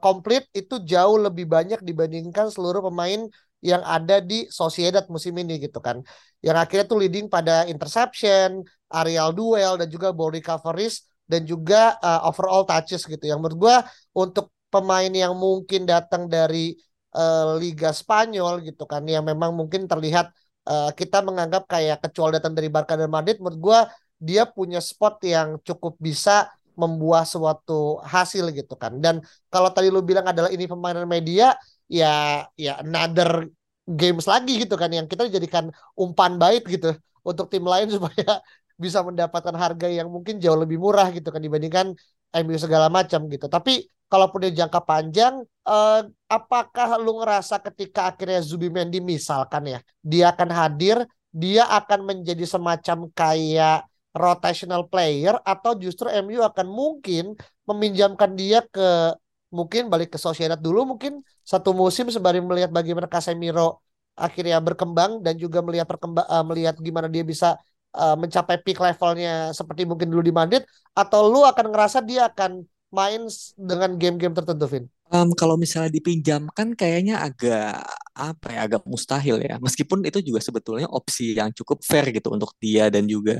komplit 0.01 0.49
itu 0.57 0.81
jauh 0.89 1.21
lebih 1.21 1.45
banyak 1.45 1.85
dibandingkan 1.85 2.49
seluruh 2.49 2.81
pemain 2.89 3.29
yang 3.61 3.85
ada 3.85 4.25
di 4.25 4.49
Sociedad 4.49 5.05
musim 5.13 5.37
ini 5.37 5.61
gitu 5.61 5.79
kan. 5.85 6.01
Yang 6.41 6.57
akhirnya 6.65 6.87
tuh 6.89 6.99
leading 7.01 7.29
pada 7.29 7.69
interception, 7.69 8.65
aerial 8.89 9.37
duel 9.37 9.77
dan 9.77 9.89
juga 9.93 10.17
ball 10.17 10.33
recoveries 10.33 11.05
dan 11.29 11.45
juga 11.45 12.01
uh, 12.01 12.25
overall 12.27 12.65
touches 12.65 13.05
gitu. 13.05 13.21
Yang 13.21 13.39
menurut 13.45 13.59
gue 13.61 13.77
untuk 14.17 14.49
pemain 14.73 15.13
yang 15.13 15.37
mungkin 15.37 15.85
datang 15.85 16.27
dari 16.27 16.73
uh, 17.15 17.61
Liga 17.61 17.93
Spanyol 17.93 18.65
gitu 18.65 18.89
kan 18.89 19.05
yang 19.05 19.27
memang 19.27 19.53
mungkin 19.53 19.85
terlihat 19.85 20.33
uh, 20.67 20.91
kita 20.97 21.21
menganggap 21.21 21.69
kayak 21.69 22.01
kecuali 22.01 22.41
datang 22.41 22.55
dari 22.57 22.73
Barca 22.73 22.97
dan 22.97 23.11
Madrid 23.11 23.43
menurut 23.43 23.61
gue 23.61 23.81
dia 24.21 24.45
punya 24.45 24.79
spot 24.85 25.25
yang 25.25 25.57
cukup 25.65 25.97
bisa 25.97 26.53
membuat 26.77 27.25
suatu 27.27 27.99
hasil 28.05 28.53
gitu 28.53 28.77
kan. 28.77 29.01
Dan 29.01 29.25
kalau 29.49 29.73
tadi 29.73 29.89
lu 29.89 30.05
bilang 30.05 30.29
adalah 30.29 30.53
ini 30.53 30.69
pemainan 30.69 31.09
media 31.09 31.57
ya 31.91 32.47
ya 32.55 32.79
another 32.85 33.49
games 33.89 34.29
lagi 34.29 34.63
gitu 34.63 34.79
kan 34.79 34.93
yang 34.93 35.11
kita 35.11 35.27
jadikan 35.27 35.73
umpan 35.99 36.39
baik 36.39 36.69
gitu 36.71 36.95
untuk 37.27 37.51
tim 37.51 37.67
lain 37.67 37.91
supaya 37.97 38.39
bisa 38.81 39.05
mendapatkan 39.05 39.53
harga 39.53 39.89
yang 39.91 40.09
mungkin 40.09 40.41
jauh 40.41 40.57
lebih 40.57 40.81
murah 40.81 41.09
gitu 41.13 41.29
kan 41.29 41.43
dibandingkan 41.43 41.93
MU 42.33 42.57
segala 42.57 42.89
macam 42.89 43.27
gitu. 43.29 43.51
Tapi 43.51 43.85
kalaupun 44.09 44.47
dia 44.47 44.65
jangka 44.65 44.81
panjang 44.85 45.45
eh, 45.45 46.01
apakah 46.31 46.97
lu 46.97 47.21
ngerasa 47.21 47.61
ketika 47.61 48.09
akhirnya 48.15 48.41
Zubimendi 48.41 48.99
misalkan 49.05 49.69
ya 49.69 49.79
dia 50.01 50.33
akan 50.33 50.49
hadir 50.49 50.97
dia 51.31 51.63
akan 51.71 52.11
menjadi 52.11 52.43
semacam 52.43 53.07
kayak 53.15 53.87
rotational 54.11 54.87
player 54.91 55.39
atau 55.47 55.79
justru 55.79 56.11
MU 56.11 56.43
akan 56.43 56.67
mungkin 56.67 57.39
meminjamkan 57.67 58.35
dia 58.35 58.63
ke 58.67 59.15
mungkin 59.51 59.91
balik 59.91 60.15
ke 60.15 60.19
Sociedad 60.19 60.59
dulu 60.59 60.95
mungkin 60.95 61.23
satu 61.43 61.75
musim 61.75 62.07
sembari 62.11 62.39
melihat 62.43 62.71
bagaimana 62.71 63.11
Casemiro 63.11 63.83
akhirnya 64.15 64.59
berkembang 64.63 65.23
dan 65.23 65.39
juga 65.39 65.63
melihat 65.63 65.87
perkembang 65.87 66.27
uh, 66.27 66.45
melihat 66.47 66.79
gimana 66.79 67.07
dia 67.07 67.23
bisa 67.23 67.59
uh, 67.95 68.15
mencapai 68.19 68.63
peak 68.63 68.79
levelnya 68.79 69.51
seperti 69.55 69.87
mungkin 69.87 70.11
dulu 70.11 70.23
di 70.23 70.35
Madrid 70.35 70.63
atau 70.95 71.31
lu 71.31 71.43
akan 71.47 71.71
ngerasa 71.71 72.03
dia 72.03 72.31
akan 72.31 72.67
main 72.91 73.23
dengan 73.55 73.95
game-game 73.95 74.35
tertentu 74.35 74.67
Vin? 74.67 74.85
Um, 75.11 75.35
kalau 75.35 75.59
misalnya 75.59 75.91
dipinjamkan 75.91 76.75
kayaknya 76.75 77.23
agak 77.23 77.83
apa 78.15 78.53
ya 78.55 78.61
agak 78.67 78.83
mustahil 78.87 79.41
ya. 79.43 79.57
Meskipun 79.63 80.03
itu 80.07 80.19
juga 80.21 80.41
sebetulnya 80.43 80.87
opsi 80.91 81.37
yang 81.37 81.51
cukup 81.55 81.81
fair 81.85 82.11
gitu 82.11 82.31
untuk 82.35 82.53
dia 82.59 82.91
dan 82.91 83.07
juga 83.07 83.39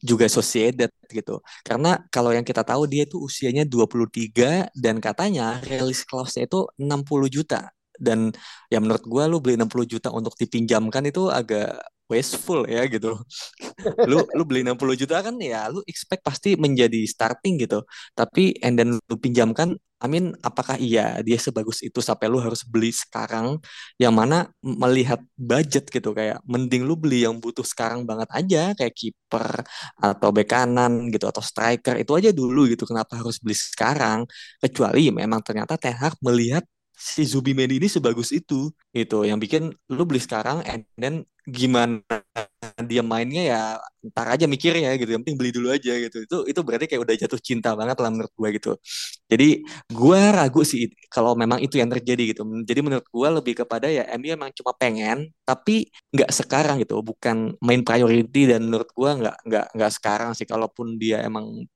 juga 0.00 0.26
Sociedad 0.28 0.90
gitu. 1.08 1.40
Karena 1.64 2.00
kalau 2.12 2.30
yang 2.34 2.44
kita 2.46 2.62
tahu 2.62 2.86
dia 2.90 3.04
itu 3.08 3.18
usianya 3.20 3.64
23 3.64 4.72
dan 4.76 4.98
katanya 5.02 5.60
release 5.64 6.04
clause-nya 6.06 6.46
itu 6.48 6.68
60 6.78 7.28
juta. 7.32 7.70
Dan 7.96 8.34
ya 8.72 8.82
menurut 8.82 9.04
gua 9.06 9.30
lu 9.30 9.38
beli 9.38 9.54
60 9.60 9.86
juta 9.86 10.08
untuk 10.10 10.34
dipinjamkan 10.34 11.06
itu 11.06 11.28
agak 11.30 11.78
wasteful 12.12 12.68
ya 12.68 12.84
gitu. 12.86 13.16
lu 14.10 14.18
lu 14.36 14.42
beli 14.48 14.60
60 14.66 15.00
juta 15.00 15.16
kan 15.24 15.34
ya 15.40 15.72
lu 15.72 15.80
expect 15.88 16.22
pasti 16.28 16.54
menjadi 16.60 17.00
starting 17.08 17.54
gitu. 17.64 17.80
Tapi 18.12 18.60
and 18.64 18.74
then 18.76 18.90
lu 19.08 19.16
pinjamkan 19.16 19.80
Amin, 20.02 20.34
apakah 20.42 20.74
iya 20.82 21.22
dia 21.22 21.38
sebagus 21.38 21.78
itu 21.78 22.02
sampai 22.02 22.26
lu 22.26 22.42
harus 22.42 22.66
beli 22.66 22.90
sekarang? 22.90 23.62
Yang 24.02 24.14
mana 24.18 24.36
melihat 24.58 25.22
budget 25.38 25.86
gitu. 25.94 26.10
Kayak 26.10 26.42
mending 26.42 26.82
lu 26.82 26.98
beli 26.98 27.22
yang 27.22 27.38
butuh 27.38 27.62
sekarang 27.62 28.02
banget 28.02 28.26
aja 28.34 28.74
kayak 28.74 28.94
kiper 28.98 29.62
atau 30.02 30.28
bek 30.34 30.50
kanan 30.50 31.06
gitu 31.14 31.30
atau 31.30 31.38
striker 31.38 31.94
itu 32.02 32.12
aja 32.18 32.34
dulu 32.34 32.66
gitu. 32.66 32.82
Kenapa 32.82 33.14
harus 33.22 33.38
beli 33.38 33.54
sekarang? 33.54 34.26
Kecuali 34.58 35.14
memang 35.14 35.38
ternyata 35.46 35.78
Ten 35.78 35.94
Hag 35.94 36.18
melihat 36.18 36.66
si 37.02 37.22
Zubimendi 37.26 37.78
ini 37.82 37.86
sebagus 37.90 38.30
itu 38.34 38.70
itu 38.94 39.18
yang 39.26 39.38
bikin 39.42 39.74
lu 39.90 40.02
beli 40.06 40.18
sekarang 40.22 40.62
and 40.66 40.82
then 40.98 41.26
gimana 41.46 42.00
dia 42.86 43.02
mainnya 43.02 43.42
ya 43.42 43.60
ntar 44.10 44.34
aja 44.34 44.46
mikir 44.50 44.74
ya 44.78 44.94
gitu. 44.98 45.10
Yang 45.14 45.22
penting 45.26 45.38
beli 45.38 45.50
dulu 45.54 45.68
aja 45.74 45.92
gitu. 45.98 46.18
Itu 46.24 46.36
itu 46.46 46.60
berarti 46.62 46.86
kayak 46.90 47.02
udah 47.02 47.14
jatuh 47.18 47.40
cinta 47.42 47.74
banget 47.74 47.96
lah 47.98 48.10
menurut 48.10 48.32
gue 48.34 48.48
gitu. 48.58 48.72
Jadi 49.30 49.48
gue 49.90 50.20
ragu 50.34 50.62
sih 50.66 50.90
kalau 51.10 51.34
memang 51.38 51.62
itu 51.62 51.78
yang 51.78 51.90
terjadi 51.90 52.34
gitu. 52.34 52.42
Jadi 52.66 52.80
menurut 52.82 53.06
gue 53.06 53.28
lebih 53.42 53.54
kepada 53.64 53.86
ya 53.90 54.06
MU 54.18 54.30
emang 54.34 54.50
cuma 54.54 54.72
pengen 54.74 55.30
tapi 55.46 55.90
nggak 56.14 56.30
sekarang 56.30 56.76
gitu. 56.82 56.98
Bukan 57.02 57.58
main 57.62 57.82
priority 57.86 58.50
dan 58.50 58.66
menurut 58.66 58.90
gue 58.90 59.10
nggak 59.10 59.36
nggak 59.46 59.66
nggak 59.78 59.92
sekarang 59.92 60.30
sih. 60.34 60.46
Kalaupun 60.46 60.98
dia 60.98 61.22
emang 61.22 61.66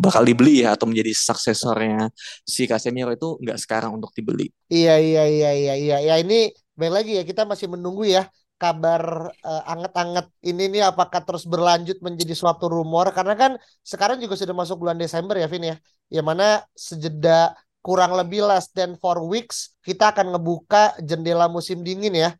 bakal 0.00 0.24
dibeli 0.24 0.64
ya 0.64 0.76
atau 0.76 0.88
menjadi 0.88 1.12
suksesornya 1.12 2.12
si 2.44 2.68
Casemiro 2.68 3.12
itu 3.12 3.40
nggak 3.40 3.58
sekarang 3.60 3.96
untuk 3.96 4.12
dibeli. 4.12 4.48
Iya 4.68 5.00
iya 5.00 5.22
iya 5.28 5.50
iya 5.52 5.74
iya. 5.76 5.96
Ya 6.00 6.14
ini 6.20 6.52
baik 6.76 6.92
lagi 6.92 7.12
ya. 7.20 7.24
Kita 7.24 7.48
masih 7.48 7.72
menunggu 7.72 8.04
ya 8.04 8.28
kabar 8.60 9.34
uh, 9.44 9.62
anget-anget 9.72 10.26
ini 10.46 10.62
nih 10.72 10.82
apakah 10.88 11.20
terus 11.26 11.44
berlanjut 11.44 11.98
menjadi 12.00 12.34
suatu 12.36 12.70
rumor? 12.70 13.10
Karena 13.16 13.34
kan 13.34 13.52
sekarang 13.84 14.18
juga 14.22 14.34
sudah 14.40 14.54
masuk 14.56 14.76
bulan 14.82 14.96
Desember 14.96 15.34
ya 15.36 15.46
Vin 15.50 15.64
ya? 15.74 15.76
Yang 16.08 16.26
mana 16.30 16.46
sejeda 16.72 17.52
kurang 17.84 18.16
lebih 18.16 18.48
less 18.48 18.72
than 18.72 18.96
four 18.96 19.20
weeks 19.28 19.76
kita 19.84 20.16
akan 20.16 20.32
ngebuka 20.32 20.96
jendela 21.04 21.52
musim 21.52 21.84
dingin 21.84 22.16
ya 22.16 22.32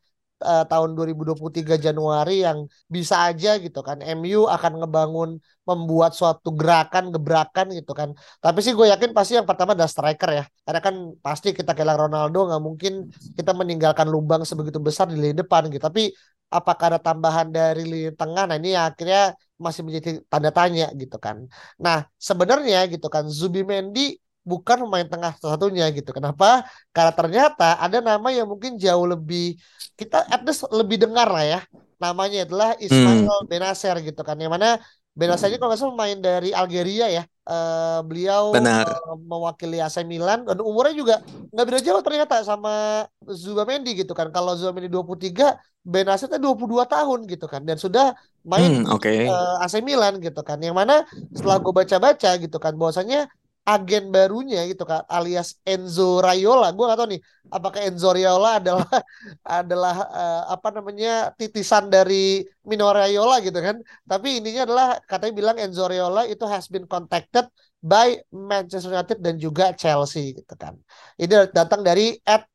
uh, 0.43 0.65
tahun 0.67 0.91
2023 0.99 1.77
Januari 1.79 2.43
yang 2.47 2.67
bisa 2.91 3.29
aja 3.29 3.61
gitu 3.61 3.81
kan 3.87 4.03
MU 4.03 4.51
akan 4.51 4.73
ngebangun 4.83 5.31
membuat 5.69 6.13
suatu 6.19 6.53
gerakan 6.53 7.15
gebrakan 7.15 7.67
gitu 7.73 7.93
kan. 7.97 8.13
Tapi 8.43 8.59
sih 8.65 8.73
gue 8.77 8.87
yakin 8.93 9.11
pasti 9.17 9.39
yang 9.39 9.49
pertama 9.49 9.73
adalah 9.77 9.91
striker 9.91 10.31
ya. 10.33 10.45
Karena 10.65 10.81
kan 10.85 10.95
pasti 11.25 11.49
kita 11.57 11.73
kehilangan 11.73 12.03
Ronaldo 12.11 12.39
nggak 12.49 12.63
mungkin 12.63 12.93
kita 13.39 13.53
meninggalkan 13.57 14.07
lubang 14.11 14.43
sebegitu 14.49 14.79
besar 14.83 15.09
di 15.13 15.17
lini 15.17 15.37
depan 15.37 15.69
gitu. 15.73 15.83
Tapi 15.83 16.13
apakah 16.53 16.97
ada 16.97 17.01
tambahan 17.01 17.49
dari 17.51 17.83
lini 17.85 18.11
tengah? 18.15 18.45
Nah 18.49 18.57
ini 18.61 18.77
akhirnya 18.77 19.33
masih 19.57 19.87
menjadi 19.87 20.21
tanda 20.29 20.51
tanya 20.53 20.91
gitu 20.99 21.17
kan. 21.17 21.37
Nah 21.81 22.05
sebenarnya 22.19 22.91
gitu 22.93 23.07
kan 23.09 23.25
Zubimendi 23.31 24.19
bukan 24.45 24.85
pemain 24.85 25.09
tengah 25.09 25.33
satu-satunya 25.41 25.89
gitu. 25.97 26.13
Kenapa? 26.13 26.69
Karena 26.93 27.13
ternyata 27.17 27.81
ada 27.81 27.99
nama 28.05 28.29
yang 28.29 28.47
mungkin 28.47 28.77
jauh 28.77 29.09
lebih 29.09 29.57
kita 29.97 30.29
at 30.29 30.45
least 30.45 30.69
lebih 30.69 31.01
dengar 31.01 31.27
lah 31.33 31.43
ya. 31.43 31.61
Namanya 31.99 32.45
adalah 32.45 32.77
Ismail 32.77 33.25
hmm. 33.25 33.49
Benacer 33.49 33.97
gitu 34.05 34.21
kan. 34.21 34.37
Yang 34.37 34.53
mana 34.53 34.69
Benacer 35.15 35.47
ini 35.47 35.63
kalau 35.63 35.71
nggak 35.71 35.81
salah 35.81 35.95
main 35.97 36.19
dari 36.19 36.51
Algeria 36.51 37.07
ya. 37.07 37.25
Uh, 37.45 38.03
beliau 38.03 38.51
Benar. 38.51 38.83
Uh, 38.83 39.15
mewakili 39.21 39.79
AC 39.79 40.03
Milan 40.03 40.43
dan 40.43 40.59
umurnya 40.59 40.97
juga 40.97 41.17
nggak 41.53 41.67
beda 41.71 41.81
jauh 41.85 42.03
ternyata 42.03 42.43
sama 42.43 43.07
Zubamendi 43.31 43.95
gitu 43.95 44.11
kan. 44.11 44.35
Kalau 44.35 44.59
Zubamendi 44.59 44.91
23, 44.91 45.55
Benacer 45.87 46.27
itu 46.27 46.41
22 46.43 46.83
tahun 46.89 47.19
gitu 47.31 47.47
kan 47.47 47.63
dan 47.63 47.79
sudah 47.79 48.17
main 48.43 48.83
hmm, 48.83 48.91
okay. 48.91 49.31
uh, 49.31 49.63
eh, 49.63 49.65
AC 49.71 49.87
Milan 49.87 50.19
gitu 50.19 50.43
kan. 50.43 50.59
Yang 50.59 50.77
mana 50.83 51.07
setelah 51.31 51.63
gue 51.63 51.73
baca-baca 51.73 52.31
gitu 52.35 52.59
kan 52.59 52.75
bahwasanya 52.75 53.31
agen 53.65 54.13
barunya 54.13 54.69
gitu 54.69 54.85
kan 54.85 55.03
alias 55.09 55.57
Enzo 55.65 56.21
Raiola. 56.21 56.71
Gue 56.77 56.85
gak 56.85 56.99
tahu 57.01 57.09
nih 57.17 57.21
apakah 57.49 57.81
Enzo 57.89 58.09
Raiola 58.13 58.61
adalah 58.61 58.89
adalah 59.61 59.97
uh, 60.09 60.43
apa 60.55 60.69
namanya 60.77 61.33
titisan 61.39 61.89
dari 61.89 62.45
Mino 62.69 62.93
Raiola 62.93 63.41
gitu 63.41 63.59
kan. 63.59 63.81
Tapi 64.05 64.39
ininya 64.39 64.63
adalah 64.69 64.87
katanya 65.09 65.35
bilang 65.41 65.57
Enzo 65.57 65.85
Raiola 65.89 66.29
itu 66.29 66.45
has 66.45 66.69
been 66.69 66.85
contacted 66.85 67.49
by 67.81 68.17
Manchester 68.33 68.89
United 68.93 69.19
dan 69.21 69.37
juga 69.37 69.73
Chelsea 69.77 70.37
gitu 70.37 70.55
kan. 70.57 70.77
Ini 71.21 71.53
datang 71.53 71.81
dari 71.85 72.17
at 72.25 72.49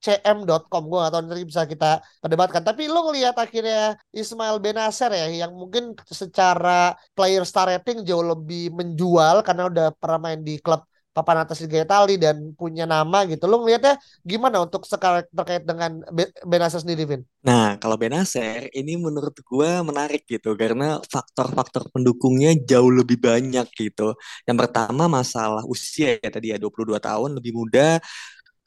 cm.com 0.00 0.82
gue 0.88 0.98
gak 0.98 1.12
tahu 1.12 1.22
nanti 1.28 1.44
bisa 1.44 1.62
kita 1.68 2.00
perdebatkan. 2.24 2.64
Tapi 2.64 2.88
lo 2.88 3.12
ngelihat 3.12 3.36
akhirnya 3.36 4.00
Ismail 4.10 4.56
Benacer 4.58 5.12
ya 5.12 5.28
yang 5.44 5.52
mungkin 5.52 5.92
secara 6.08 6.96
player 7.12 7.44
star 7.44 7.68
rating 7.68 8.02
jauh 8.08 8.24
lebih 8.24 8.72
menjual 8.72 9.44
karena 9.44 9.68
udah 9.68 9.86
pernah 9.94 10.18
main 10.32 10.40
di 10.40 10.56
klub 10.58 10.82
papan 11.10 11.42
atas 11.42 11.58
Liga 11.66 11.82
Italia 11.82 12.30
dan 12.30 12.54
punya 12.54 12.86
nama 12.86 13.26
gitu. 13.26 13.50
Lo 13.50 13.60
ngelihatnya 13.60 13.98
gimana 14.22 14.62
untuk 14.62 14.86
sekarang 14.86 15.26
terkait 15.34 15.66
dengan 15.66 16.00
Benacer 16.46 16.80
sendiri 16.80 17.02
Vin? 17.04 17.22
Nah 17.42 17.76
kalau 17.82 17.98
Benacer 17.98 18.70
ini 18.70 18.94
menurut 18.94 19.34
gue 19.34 19.70
menarik 19.82 20.22
gitu 20.24 20.54
karena 20.54 21.02
faktor-faktor 21.10 21.90
pendukungnya 21.90 22.54
jauh 22.62 22.88
lebih 22.88 23.18
banyak 23.18 23.66
gitu. 23.74 24.14
Yang 24.46 24.56
pertama 24.66 25.10
masalah 25.10 25.66
usia 25.66 26.16
ya 26.22 26.30
tadi 26.30 26.54
ya 26.54 26.58
22 26.62 26.96
tahun 27.02 27.30
lebih 27.36 27.52
muda 27.58 27.98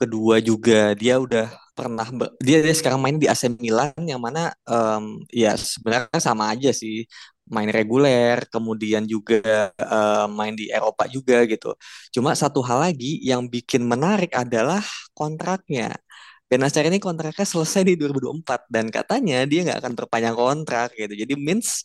kedua 0.03 0.35
juga 0.43 0.93
dia 0.93 1.17
udah 1.17 1.47
pernah 1.73 2.05
dia 2.37 2.61
dia 2.61 2.75
sekarang 2.75 3.01
main 3.01 3.17
di 3.17 3.25
AC 3.25 3.49
Milan 3.57 3.93
yang 4.05 4.21
mana 4.21 4.53
um, 4.69 5.23
ya 5.33 5.57
sebenarnya 5.57 6.19
sama 6.21 6.53
aja 6.53 6.69
sih 6.69 7.09
main 7.49 7.67
reguler 7.67 8.47
kemudian 8.47 9.03
juga 9.03 9.73
uh, 9.75 10.25
main 10.31 10.55
di 10.55 10.71
Eropa 10.71 11.03
juga 11.11 11.43
gitu. 11.43 11.75
Cuma 12.15 12.31
satu 12.37 12.63
hal 12.63 12.79
lagi 12.91 13.19
yang 13.23 13.47
bikin 13.51 13.83
menarik 13.83 14.31
adalah 14.35 14.79
kontraknya. 15.11 15.91
Benacer 16.47 16.85
ini 16.87 16.99
kontraknya 17.01 17.43
selesai 17.47 17.81
di 17.83 17.93
2024 17.99 18.69
dan 18.69 18.85
katanya 18.93 19.43
dia 19.49 19.65
nggak 19.65 19.79
akan 19.83 19.93
perpanjang 19.97 20.35
kontrak 20.37 20.89
gitu. 20.95 21.13
Jadi 21.17 21.33
means 21.35 21.83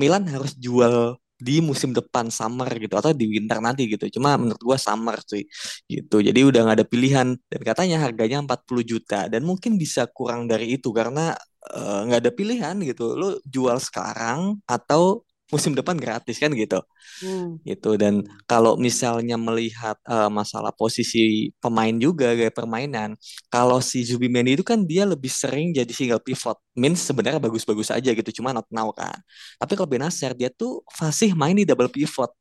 Milan 0.00 0.24
harus 0.30 0.54
jual 0.56 1.18
di 1.44 1.60
musim 1.60 1.90
depan 1.92 2.32
summer 2.32 2.68
gitu 2.80 2.94
atau 2.96 3.12
di 3.12 3.24
winter 3.28 3.58
nanti 3.60 3.82
gitu. 3.92 4.08
Cuma 4.16 4.40
menurut 4.40 4.60
gua 4.64 4.78
summer 4.80 5.16
sih 5.28 5.44
gitu. 5.84 6.24
Jadi 6.24 6.40
udah 6.48 6.60
nggak 6.64 6.76
ada 6.80 6.86
pilihan 6.88 7.28
dan 7.52 7.60
katanya 7.60 7.96
harganya 8.04 8.36
40 8.44 8.84
juta 8.84 9.28
dan 9.28 9.42
mungkin 9.44 9.76
bisa 9.76 10.08
kurang 10.08 10.48
dari 10.48 10.80
itu 10.80 10.88
karena 10.96 11.36
eh, 11.68 12.00
nggak 12.08 12.20
uh, 12.20 12.22
ada 12.24 12.32
pilihan 12.32 12.74
gitu. 12.80 13.12
Lu 13.20 13.28
jual 13.44 13.76
sekarang 13.76 14.58
atau 14.64 15.20
musim 15.52 15.76
depan 15.76 15.96
gratis 15.96 16.40
kan 16.40 16.50
gitu. 16.56 16.80
Hmm. 17.22 17.60
gitu 17.62 17.94
dan 18.00 18.24
kalau 18.48 18.74
misalnya 18.80 19.36
melihat 19.36 19.94
uh, 20.08 20.26
masalah 20.32 20.72
posisi 20.74 21.52
pemain 21.62 21.92
juga 21.94 22.32
gaya 22.32 22.50
permainan 22.50 23.14
kalau 23.52 23.78
si 23.78 24.02
Zubimendi 24.02 24.56
itu 24.58 24.64
kan 24.66 24.82
dia 24.82 25.04
lebih 25.06 25.30
sering 25.30 25.70
jadi 25.76 25.90
single 25.92 26.22
pivot. 26.22 26.58
Means 26.74 26.98
sebenarnya 27.06 27.38
bagus-bagus 27.38 27.94
aja 27.94 28.10
gitu 28.10 28.42
cuma 28.42 28.50
not 28.50 28.66
now 28.72 28.90
kan. 28.90 29.14
Tapi 29.60 29.72
kalau 29.78 29.86
Benacer 29.86 30.34
dia 30.34 30.50
tuh 30.50 30.82
fasih 30.90 31.36
main 31.38 31.54
di 31.54 31.62
double 31.62 31.92
pivot. 31.92 32.32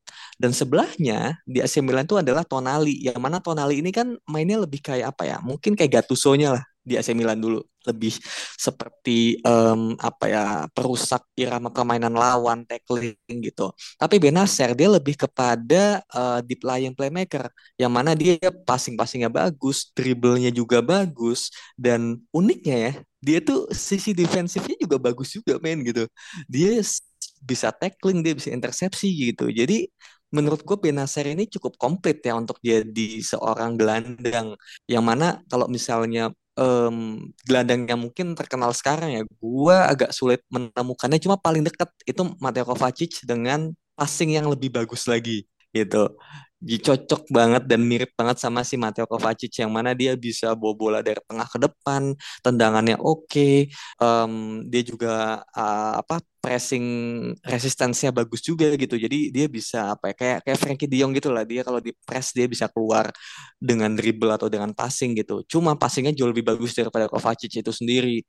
Dan 0.42 0.50
sebelahnya 0.56 1.38
di 1.46 1.62
AC 1.62 1.78
Milan 1.86 2.10
itu 2.10 2.18
adalah 2.18 2.42
Tonali. 2.42 2.98
Yang 3.06 3.20
mana 3.22 3.38
Tonali 3.38 3.86
ini 3.86 3.94
kan 3.94 4.18
mainnya 4.26 4.58
lebih 4.66 4.82
kayak 4.82 5.14
apa 5.14 5.24
ya? 5.30 5.38
Mungkin 5.46 5.78
kayak 5.78 6.02
Gattuso-nya 6.02 6.58
lah 6.58 6.64
di 6.84 7.00
AC 7.00 7.16
Milan 7.16 7.40
dulu 7.40 7.64
lebih 7.84 8.16
seperti 8.56 9.40
um, 9.44 9.96
apa 10.00 10.26
ya 10.28 10.46
perusak 10.72 11.24
irama 11.36 11.68
permainan 11.72 12.16
lawan 12.16 12.64
tackling 12.64 13.16
gitu. 13.28 13.72
Tapi 14.00 14.20
Benacer 14.24 14.72
dia 14.76 14.88
lebih 14.88 15.20
kepada 15.20 16.00
uh, 16.12 16.40
deep 16.44 16.64
lying 16.64 16.96
playmaker 16.96 17.52
yang 17.76 17.92
mana 17.92 18.16
dia 18.16 18.40
passing-passingnya 18.40 19.28
bagus, 19.32 19.92
dribblenya 19.92 20.52
juga 20.52 20.80
bagus 20.80 21.52
dan 21.76 22.20
uniknya 22.32 22.78
ya 22.92 22.94
dia 23.24 23.40
tuh 23.40 23.72
sisi 23.72 24.12
defensifnya 24.12 24.76
juga 24.76 25.00
bagus 25.00 25.32
juga 25.32 25.56
main 25.64 25.80
gitu. 25.84 26.04
Dia 26.52 26.84
bisa 27.44 27.72
tackling, 27.72 28.20
dia 28.24 28.36
bisa 28.36 28.52
intersepsi 28.52 29.08
gitu. 29.32 29.48
Jadi 29.52 29.88
menurut 30.34 30.66
gue 30.66 30.78
Benacer 30.80 31.30
ini 31.30 31.46
cukup 31.46 31.78
komplit 31.78 32.20
ya 32.26 32.34
untuk 32.36 32.58
jadi 32.60 33.22
seorang 33.22 33.78
gelandang 33.78 34.58
yang 34.90 35.04
mana 35.06 35.40
kalau 35.46 35.70
misalnya 35.70 36.34
um, 36.58 37.30
gelandang 37.46 37.86
yang 37.90 38.02
mungkin 38.02 38.34
terkenal 38.38 38.72
sekarang 38.76 39.10
ya, 39.16 39.22
gue 39.26 39.78
agak 39.78 40.12
sulit 40.16 40.42
menemukannya. 40.50 41.20
Cuma 41.22 41.38
paling 41.38 41.66
dekat 41.66 41.90
itu 42.06 42.22
Mateo 42.42 42.66
Kovacic 42.68 43.24
dengan 43.26 43.74
passing 43.98 44.34
yang 44.34 44.50
lebih 44.50 44.74
bagus 44.74 45.06
lagi 45.10 45.46
gitu. 45.74 46.14
Cocok 46.64 47.28
banget 47.28 47.64
dan 47.68 47.84
mirip 47.84 48.16
banget 48.16 48.40
sama 48.40 48.64
si 48.64 48.80
Mateo 48.80 49.04
Kovacic 49.04 49.52
yang 49.60 49.72
mana 49.76 49.92
dia 49.92 50.16
bisa 50.16 50.56
bawa 50.56 50.74
bola 50.76 51.00
dari 51.04 51.20
tengah 51.28 51.48
ke 51.52 51.60
depan, 51.60 52.16
tendangannya 52.40 52.96
oke, 53.04 53.28
okay, 53.28 53.68
um, 54.00 54.64
dia 54.72 54.82
juga 54.88 55.44
uh, 55.52 56.00
apa 56.00 56.24
pressing 56.44 56.86
resistensinya 57.44 58.12
bagus 58.12 58.44
juga 58.44 58.68
gitu. 58.76 58.96
Jadi 59.00 59.32
dia 59.32 59.48
bisa 59.48 59.96
apa 59.96 60.12
ya 60.12 60.16
kayak 60.16 60.38
kayak 60.44 60.60
Frankie 60.60 60.88
De 60.92 61.00
Jong 61.00 61.12
gitu 61.16 61.32
lah. 61.36 61.44
Dia 61.48 61.64
kalau 61.68 61.80
di 61.80 61.92
press 62.08 62.36
dia 62.36 62.48
bisa 62.48 62.68
keluar 62.72 63.12
dengan 63.60 63.92
dribble 63.96 64.32
atau 64.36 64.48
dengan 64.52 64.72
passing 64.76 65.16
gitu. 65.20 65.44
Cuma 65.48 65.76
passingnya 65.80 66.12
jauh 66.16 66.32
lebih 66.32 66.44
bagus 66.48 66.76
daripada 66.76 67.08
Kovacic 67.12 67.52
itu 67.64 67.72
sendiri. 67.72 68.24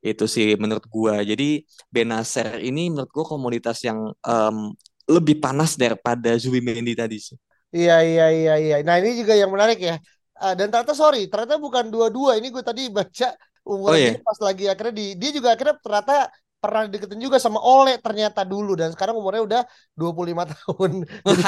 Itu 0.00 0.24
sih 0.28 0.56
menurut 0.60 0.84
gua. 0.88 1.20
Jadi 1.24 1.64
Benacer 1.92 2.60
ini 2.60 2.92
menurut 2.92 3.10
gua 3.12 3.24
komunitas 3.28 3.84
yang 3.84 4.12
um, 4.24 4.72
lebih 5.08 5.40
panas 5.40 5.76
daripada 5.76 6.36
Zubimendi 6.36 6.92
tadi 6.96 7.16
sih. 7.20 7.47
Iya 7.74 7.94
iya 8.00 8.26
iya 8.32 8.52
iya. 8.56 8.74
Nah 8.86 8.96
ini 9.00 9.20
juga 9.20 9.36
yang 9.36 9.52
menarik 9.52 9.78
ya. 9.78 9.96
Uh, 10.38 10.54
dan 10.54 10.70
ternyata 10.70 10.94
sorry, 10.94 11.26
ternyata 11.28 11.58
bukan 11.58 11.90
dua-dua. 11.90 12.38
Ini 12.38 12.48
gue 12.48 12.64
tadi 12.64 12.88
baca 12.88 13.34
umur 13.68 13.92
oh, 13.92 13.96
iya? 14.00 14.16
pas 14.24 14.38
lagi 14.40 14.64
akhirnya 14.64 14.94
di 14.96 15.06
dia 15.20 15.30
juga 15.36 15.52
akhirnya 15.52 15.76
ternyata 15.84 16.32
pernah 16.58 16.90
deketin 16.90 17.20
juga 17.22 17.38
sama 17.38 17.62
Ole 17.62 18.02
ternyata 18.02 18.42
dulu 18.42 18.74
dan 18.74 18.90
sekarang 18.90 19.14
umurnya 19.14 19.42
udah 19.44 19.62
25 19.94 20.42
tahun. 20.52 20.90
Jadi 21.04 21.42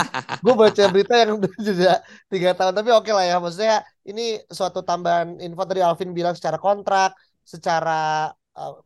gue 0.44 0.54
baca 0.54 0.82
berita 0.92 1.14
yang 1.18 1.30
udah 1.40 1.52
tiga 2.32 2.50
tahun 2.54 2.72
tapi 2.76 2.90
oke 2.92 3.08
okay 3.08 3.12
lah 3.16 3.24
ya 3.26 3.36
maksudnya 3.42 3.76
ini 4.06 4.38
suatu 4.46 4.84
tambahan 4.84 5.40
info 5.42 5.62
dari 5.66 5.82
Alvin 5.82 6.12
bilang 6.14 6.36
secara 6.36 6.60
kontrak, 6.60 7.16
secara 7.42 8.30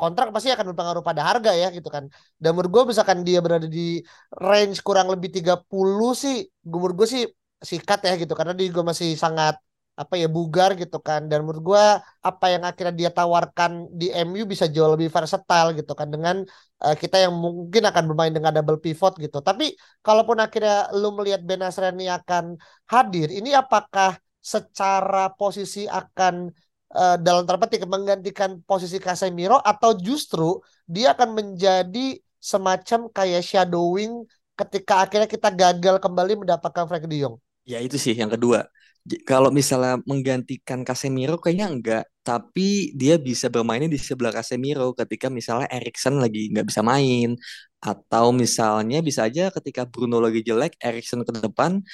kontrak 0.01 0.27
pasti 0.35 0.49
akan 0.55 0.67
berpengaruh 0.71 1.05
pada 1.09 1.23
harga 1.29 1.51
ya 1.63 1.69
gitu 1.77 1.89
kan. 1.95 2.05
Dan 2.43 2.51
menurut 2.55 2.71
gue 2.75 2.83
misalkan 2.93 3.19
dia 3.29 3.39
berada 3.45 3.69
di 3.79 4.01
range 4.47 4.79
kurang 4.87 5.09
lebih 5.15 5.31
30 5.37 6.11
sih, 6.23 6.37
menurut 6.67 6.95
gue 7.01 7.09
sih 7.15 7.23
sikat 7.71 8.01
ya 8.09 8.13
gitu. 8.23 8.33
Karena 8.39 8.53
dia 8.59 8.67
juga 8.73 8.83
masih 8.91 9.09
sangat 9.25 9.55
apa 9.95 10.15
ya 10.19 10.27
bugar 10.37 10.71
gitu 10.81 10.99
kan. 11.09 11.21
Dan 11.31 11.39
menurut 11.45 11.63
gue 11.71 11.85
apa 12.29 12.47
yang 12.53 12.63
akhirnya 12.69 12.95
dia 13.01 13.11
tawarkan 13.19 13.73
di 14.01 14.07
MU 14.11 14.43
bisa 14.53 14.67
jauh 14.75 14.91
lebih 14.95 15.09
versatile 15.17 15.69
gitu 15.79 15.93
kan. 15.99 16.09
Dengan 16.15 16.37
uh, 16.85 16.95
kita 17.03 17.17
yang 17.25 17.35
mungkin 17.45 17.83
akan 17.91 18.03
bermain 18.11 18.33
dengan 18.37 18.53
double 18.57 18.79
pivot 18.85 19.13
gitu. 19.25 19.39
Tapi 19.49 19.65
kalaupun 20.07 20.39
akhirnya 20.45 20.93
lu 21.01 21.15
melihat 21.17 21.41
Ben 21.49 21.63
Asrani 21.67 22.07
akan 22.19 22.45
hadir 22.93 23.29
ini 23.31 23.51
apakah 23.55 24.19
secara 24.45 25.33
posisi 25.33 25.89
akan 25.89 26.53
uh, 26.95 27.17
dalam 27.19 27.45
tanda 27.45 27.61
petik 27.67 27.85
menggantikan 27.85 28.63
posisi 28.65 28.97
Casemiro 29.03 29.59
atau 29.61 29.93
justru 29.99 30.63
dia 30.87 31.13
akan 31.13 31.35
menjadi 31.35 32.19
semacam 32.39 33.11
kayak 33.11 33.43
shadowing 33.43 34.25
ketika 34.55 35.03
akhirnya 35.03 35.29
kita 35.29 35.49
gagal 35.51 35.97
kembali 35.99 36.47
mendapatkan 36.47 36.87
Frank 36.87 37.11
De 37.11 37.19
Jong? 37.27 37.37
Ya 37.67 37.83
itu 37.83 37.99
sih 37.99 38.15
yang 38.15 38.31
kedua. 38.31 38.69
Kalau 39.29 39.53
misalnya 39.53 40.01
menggantikan 40.09 40.81
Casemiro 40.81 41.37
kayaknya 41.37 41.67
enggak, 41.69 42.05
tapi 42.25 42.89
dia 42.97 43.21
bisa 43.21 43.53
bermainnya 43.53 43.93
di 43.93 44.01
sebelah 44.01 44.33
Casemiro 44.33 44.97
ketika 44.97 45.29
misalnya 45.29 45.69
Erikson 45.69 46.17
lagi 46.17 46.49
nggak 46.49 46.67
bisa 46.73 46.81
main. 46.81 47.37
Atau 47.85 48.33
misalnya 48.33 49.05
bisa 49.05 49.29
aja 49.29 49.53
ketika 49.53 49.85
Bruno 49.85 50.17
lagi 50.17 50.41
jelek 50.41 50.81
Erikson 50.81 51.21
ke 51.21 51.37
depan 51.37 51.85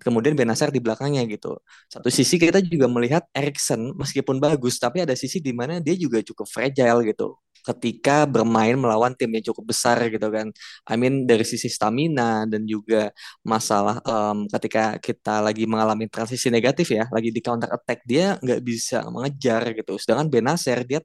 kemudian 0.00 0.32
Benacer 0.38 0.72
di 0.72 0.80
belakangnya 0.80 1.24
gitu. 1.28 1.58
Satu 1.90 2.08
sisi 2.08 2.40
kita 2.40 2.64
juga 2.64 2.88
melihat 2.88 3.24
Erikson 3.36 3.92
meskipun 3.96 4.40
bagus 4.40 4.80
tapi 4.80 5.04
ada 5.04 5.12
sisi 5.18 5.38
di 5.42 5.52
mana 5.52 5.78
dia 5.82 5.94
juga 5.98 6.24
cukup 6.24 6.48
fragile 6.48 7.04
gitu 7.08 7.36
ketika 7.62 8.26
bermain 8.26 8.74
melawan 8.74 9.14
tim 9.14 9.30
yang 9.30 9.44
cukup 9.54 9.70
besar 9.70 9.96
gitu 10.10 10.28
kan. 10.34 10.50
I 10.90 10.94
mean 10.98 11.24
dari 11.30 11.46
sisi 11.46 11.70
stamina 11.70 12.42
dan 12.50 12.66
juga 12.66 13.14
masalah 13.46 14.02
um, 14.02 14.50
ketika 14.50 14.98
kita 14.98 15.38
lagi 15.38 15.64
mengalami 15.70 16.10
transisi 16.10 16.50
negatif 16.50 16.90
ya, 16.90 17.06
lagi 17.14 17.30
di 17.30 17.38
counter 17.38 17.70
attack 17.70 18.02
dia 18.02 18.36
nggak 18.42 18.60
bisa 18.66 19.06
mengejar 19.14 19.62
gitu. 19.78 19.94
Sedangkan 20.02 20.28
Benacer 20.32 20.82
dia 20.82 21.00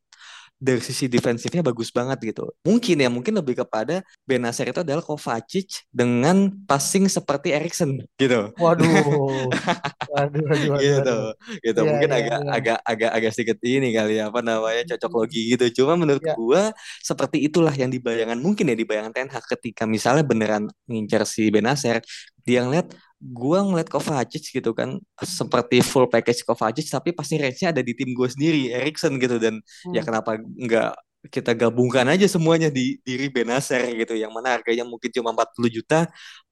dari 0.57 0.81
sisi 0.81 1.05
defensifnya 1.05 1.61
bagus 1.61 1.93
banget 1.93 2.33
gitu. 2.33 2.49
Mungkin 2.65 2.97
ya, 2.97 3.09
mungkin 3.13 3.37
lebih 3.37 3.61
kepada 3.61 4.01
Benacer 4.25 4.65
itu 4.73 4.81
adalah 4.81 5.05
Kovacic 5.05 5.85
dengan 5.93 6.49
passing 6.65 7.05
seperti 7.05 7.53
Erikson 7.53 8.01
gitu. 8.17 8.51
Waduh. 8.57 8.85
waduh, 10.13 10.43
waduh, 10.49 10.69
waduh. 10.73 10.81
gitu. 10.81 11.17
Gitu. 11.61 11.79
Ya, 11.79 11.87
mungkin 11.87 12.09
ya, 12.09 12.17
agak 12.17 12.39
ya. 12.41 12.51
agak 12.57 12.77
agak 12.81 13.11
agak 13.13 13.31
sedikit 13.37 13.57
ini 13.61 13.93
kali 13.93 14.17
ya 14.17 14.33
apa 14.33 14.41
namanya 14.41 14.83
cocok 14.97 15.11
logi 15.13 15.41
gitu. 15.53 15.65
Cuma 15.83 15.93
menurut 15.93 16.25
ya. 16.25 16.33
gua 16.33 16.73
seperti 17.05 17.45
itulah 17.45 17.73
yang 17.77 17.93
dibayangkan 17.93 18.41
mungkin 18.41 18.73
ya 18.73 18.75
dibayangkan 18.75 19.13
Ten 19.13 19.29
Hag 19.29 19.45
ketika 19.45 19.85
misalnya 19.85 20.25
beneran 20.25 20.65
ngincar 20.89 21.23
si 21.29 21.53
Benacer 21.53 22.01
dia 22.47 22.63
ngeliat 22.63 22.87
gue 23.17 23.59
ngeliat 23.59 23.89
Kovacic 23.89 24.53
gitu 24.53 24.71
kan 24.77 25.01
seperti 25.17 25.81
full 25.81 26.05
package 26.05 26.45
Kovacic 26.45 26.85
tapi 26.85 27.09
pasti 27.17 27.41
range-nya 27.41 27.73
ada 27.73 27.81
di 27.81 27.97
tim 27.97 28.13
gue 28.13 28.29
sendiri 28.29 28.69
Erikson 28.69 29.17
gitu. 29.17 29.41
Dan 29.41 29.59
hmm. 29.61 29.93
ya 29.97 30.01
kenapa 30.05 30.37
nggak 30.37 30.93
kita 31.27 31.51
gabungkan 31.57 32.07
aja 32.07 32.29
semuanya 32.29 32.69
di 32.71 33.01
diri 33.03 33.27
Benacer 33.27 33.83
gitu 33.97 34.15
yang 34.15 34.31
mana 34.31 34.55
harganya 34.55 34.85
mungkin 34.85 35.09
cuma 35.09 35.33
40 35.33 35.77
juta. 35.81 35.99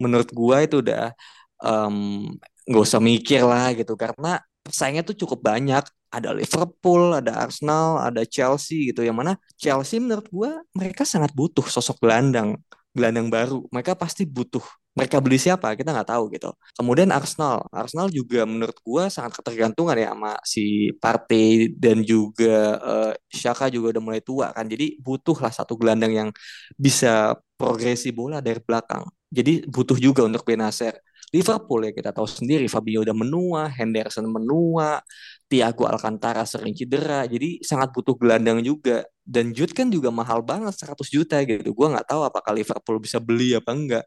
Menurut 0.01 0.29
gue 0.33 0.57
itu 0.65 0.75
udah 0.81 1.13
nggak 2.65 2.81
um, 2.81 2.85
usah 2.87 3.01
mikir 3.01 3.45
lah 3.45 3.71
gitu. 3.77 3.93
Karena 3.93 4.41
pesaingnya 4.65 5.05
tuh 5.05 5.15
cukup 5.17 5.45
banyak. 5.45 5.85
Ada 6.15 6.31
Liverpool, 6.31 7.11
ada 7.11 7.43
Arsenal, 7.43 7.99
ada 7.99 8.23
Chelsea 8.23 8.89
gitu. 8.89 9.03
Yang 9.03 9.17
mana 9.19 9.31
Chelsea 9.59 9.99
menurut 9.99 10.27
gue 10.31 10.51
mereka 10.73 11.03
sangat 11.03 11.35
butuh 11.35 11.67
sosok 11.67 11.99
gelandang 12.07 12.55
gelandang 12.95 13.27
baru 13.27 13.67
mereka 13.69 13.93
pasti 13.93 14.23
butuh 14.23 14.63
mereka 14.95 15.19
beli 15.19 15.35
siapa 15.35 15.75
kita 15.75 15.91
nggak 15.91 16.07
tahu 16.07 16.31
gitu. 16.31 16.49
Kemudian 16.79 17.11
Arsenal 17.11 17.67
Arsenal 17.67 18.07
juga 18.07 18.47
menurut 18.47 18.79
gua 18.79 19.11
sangat 19.11 19.35
ketergantungan 19.43 19.99
ya 19.99 20.15
sama 20.15 20.31
si 20.47 20.95
Partey 21.03 21.75
dan 21.75 21.99
juga 21.99 22.79
uh, 22.79 23.13
Shaka 23.27 23.67
juga 23.67 23.91
udah 23.91 24.03
mulai 24.03 24.21
tua 24.23 24.55
kan. 24.55 24.63
Jadi 24.63 24.95
butuhlah 25.03 25.51
satu 25.51 25.75
gelandang 25.75 26.15
yang 26.15 26.29
bisa 26.79 27.35
progresi 27.59 28.15
bola 28.15 28.39
dari 28.39 28.63
belakang. 28.63 29.03
Jadi 29.27 29.67
butuh 29.67 29.99
juga 29.99 30.23
untuk 30.23 30.47
Benacer 30.47 30.95
Liverpool 31.35 31.83
ya 31.83 31.91
kita 31.91 32.15
tahu 32.15 32.23
sendiri 32.23 32.71
Fabio 32.71 33.03
udah 33.03 33.11
menua, 33.11 33.67
Henderson 33.67 34.23
menua, 34.31 35.03
Thiago 35.51 35.83
Alcantara 35.83 36.47
sering 36.47 36.71
cedera, 36.71 37.27
jadi 37.27 37.59
sangat 37.59 37.91
butuh 37.91 38.15
gelandang 38.15 38.63
juga. 38.63 39.03
Dan 39.25 39.51
Jude 39.51 39.73
kan 39.73 39.89
juga 39.89 40.13
mahal 40.13 40.45
banget 40.45 40.71
100 40.77 41.09
juta 41.09 41.41
gitu. 41.43 41.73
Gua 41.75 41.97
nggak 41.97 42.07
tahu 42.07 42.21
apakah 42.23 42.55
Liverpool 42.55 43.01
bisa 43.01 43.17
beli 43.19 43.57
apa 43.57 43.73
enggak 43.73 44.05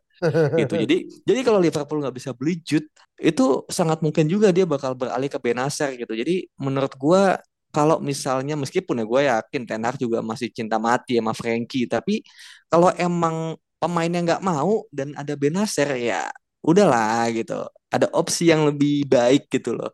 gitu. 0.56 0.74
Jadi 0.86 0.96
jadi 1.26 1.40
kalau 1.42 1.58
Liverpool 1.58 1.98
nggak 2.02 2.16
bisa 2.16 2.30
beli 2.32 2.62
Jude 2.62 2.86
itu 3.18 3.66
sangat 3.66 3.98
mungkin 3.98 4.30
juga 4.30 4.54
dia 4.54 4.62
bakal 4.64 4.94
beralih 4.94 5.26
ke 5.26 5.38
Benacer 5.42 5.98
gitu. 5.98 6.14
Jadi 6.14 6.46
menurut 6.56 6.94
gua 6.94 7.38
kalau 7.68 8.00
misalnya 8.00 8.56
meskipun 8.56 9.04
ya 9.04 9.04
gue 9.04 9.22
yakin 9.28 9.62
Ten 9.68 9.84
Hag 9.84 10.00
juga 10.00 10.24
masih 10.24 10.48
cinta 10.48 10.80
mati 10.80 11.20
sama 11.20 11.36
Frankie 11.36 11.84
tapi 11.84 12.24
kalau 12.72 12.88
emang 12.96 13.60
pemainnya 13.76 14.24
nggak 14.24 14.42
mau 14.42 14.88
dan 14.88 15.12
ada 15.14 15.36
Benacer 15.36 15.92
ya 16.00 16.32
udahlah 16.64 17.31
gitu. 17.35 17.66
Ada 17.88 18.12
opsi 18.12 18.53
yang 18.53 18.68
lebih 18.68 19.09
baik 19.09 19.49
gitu 19.49 19.77
loh 19.79 19.92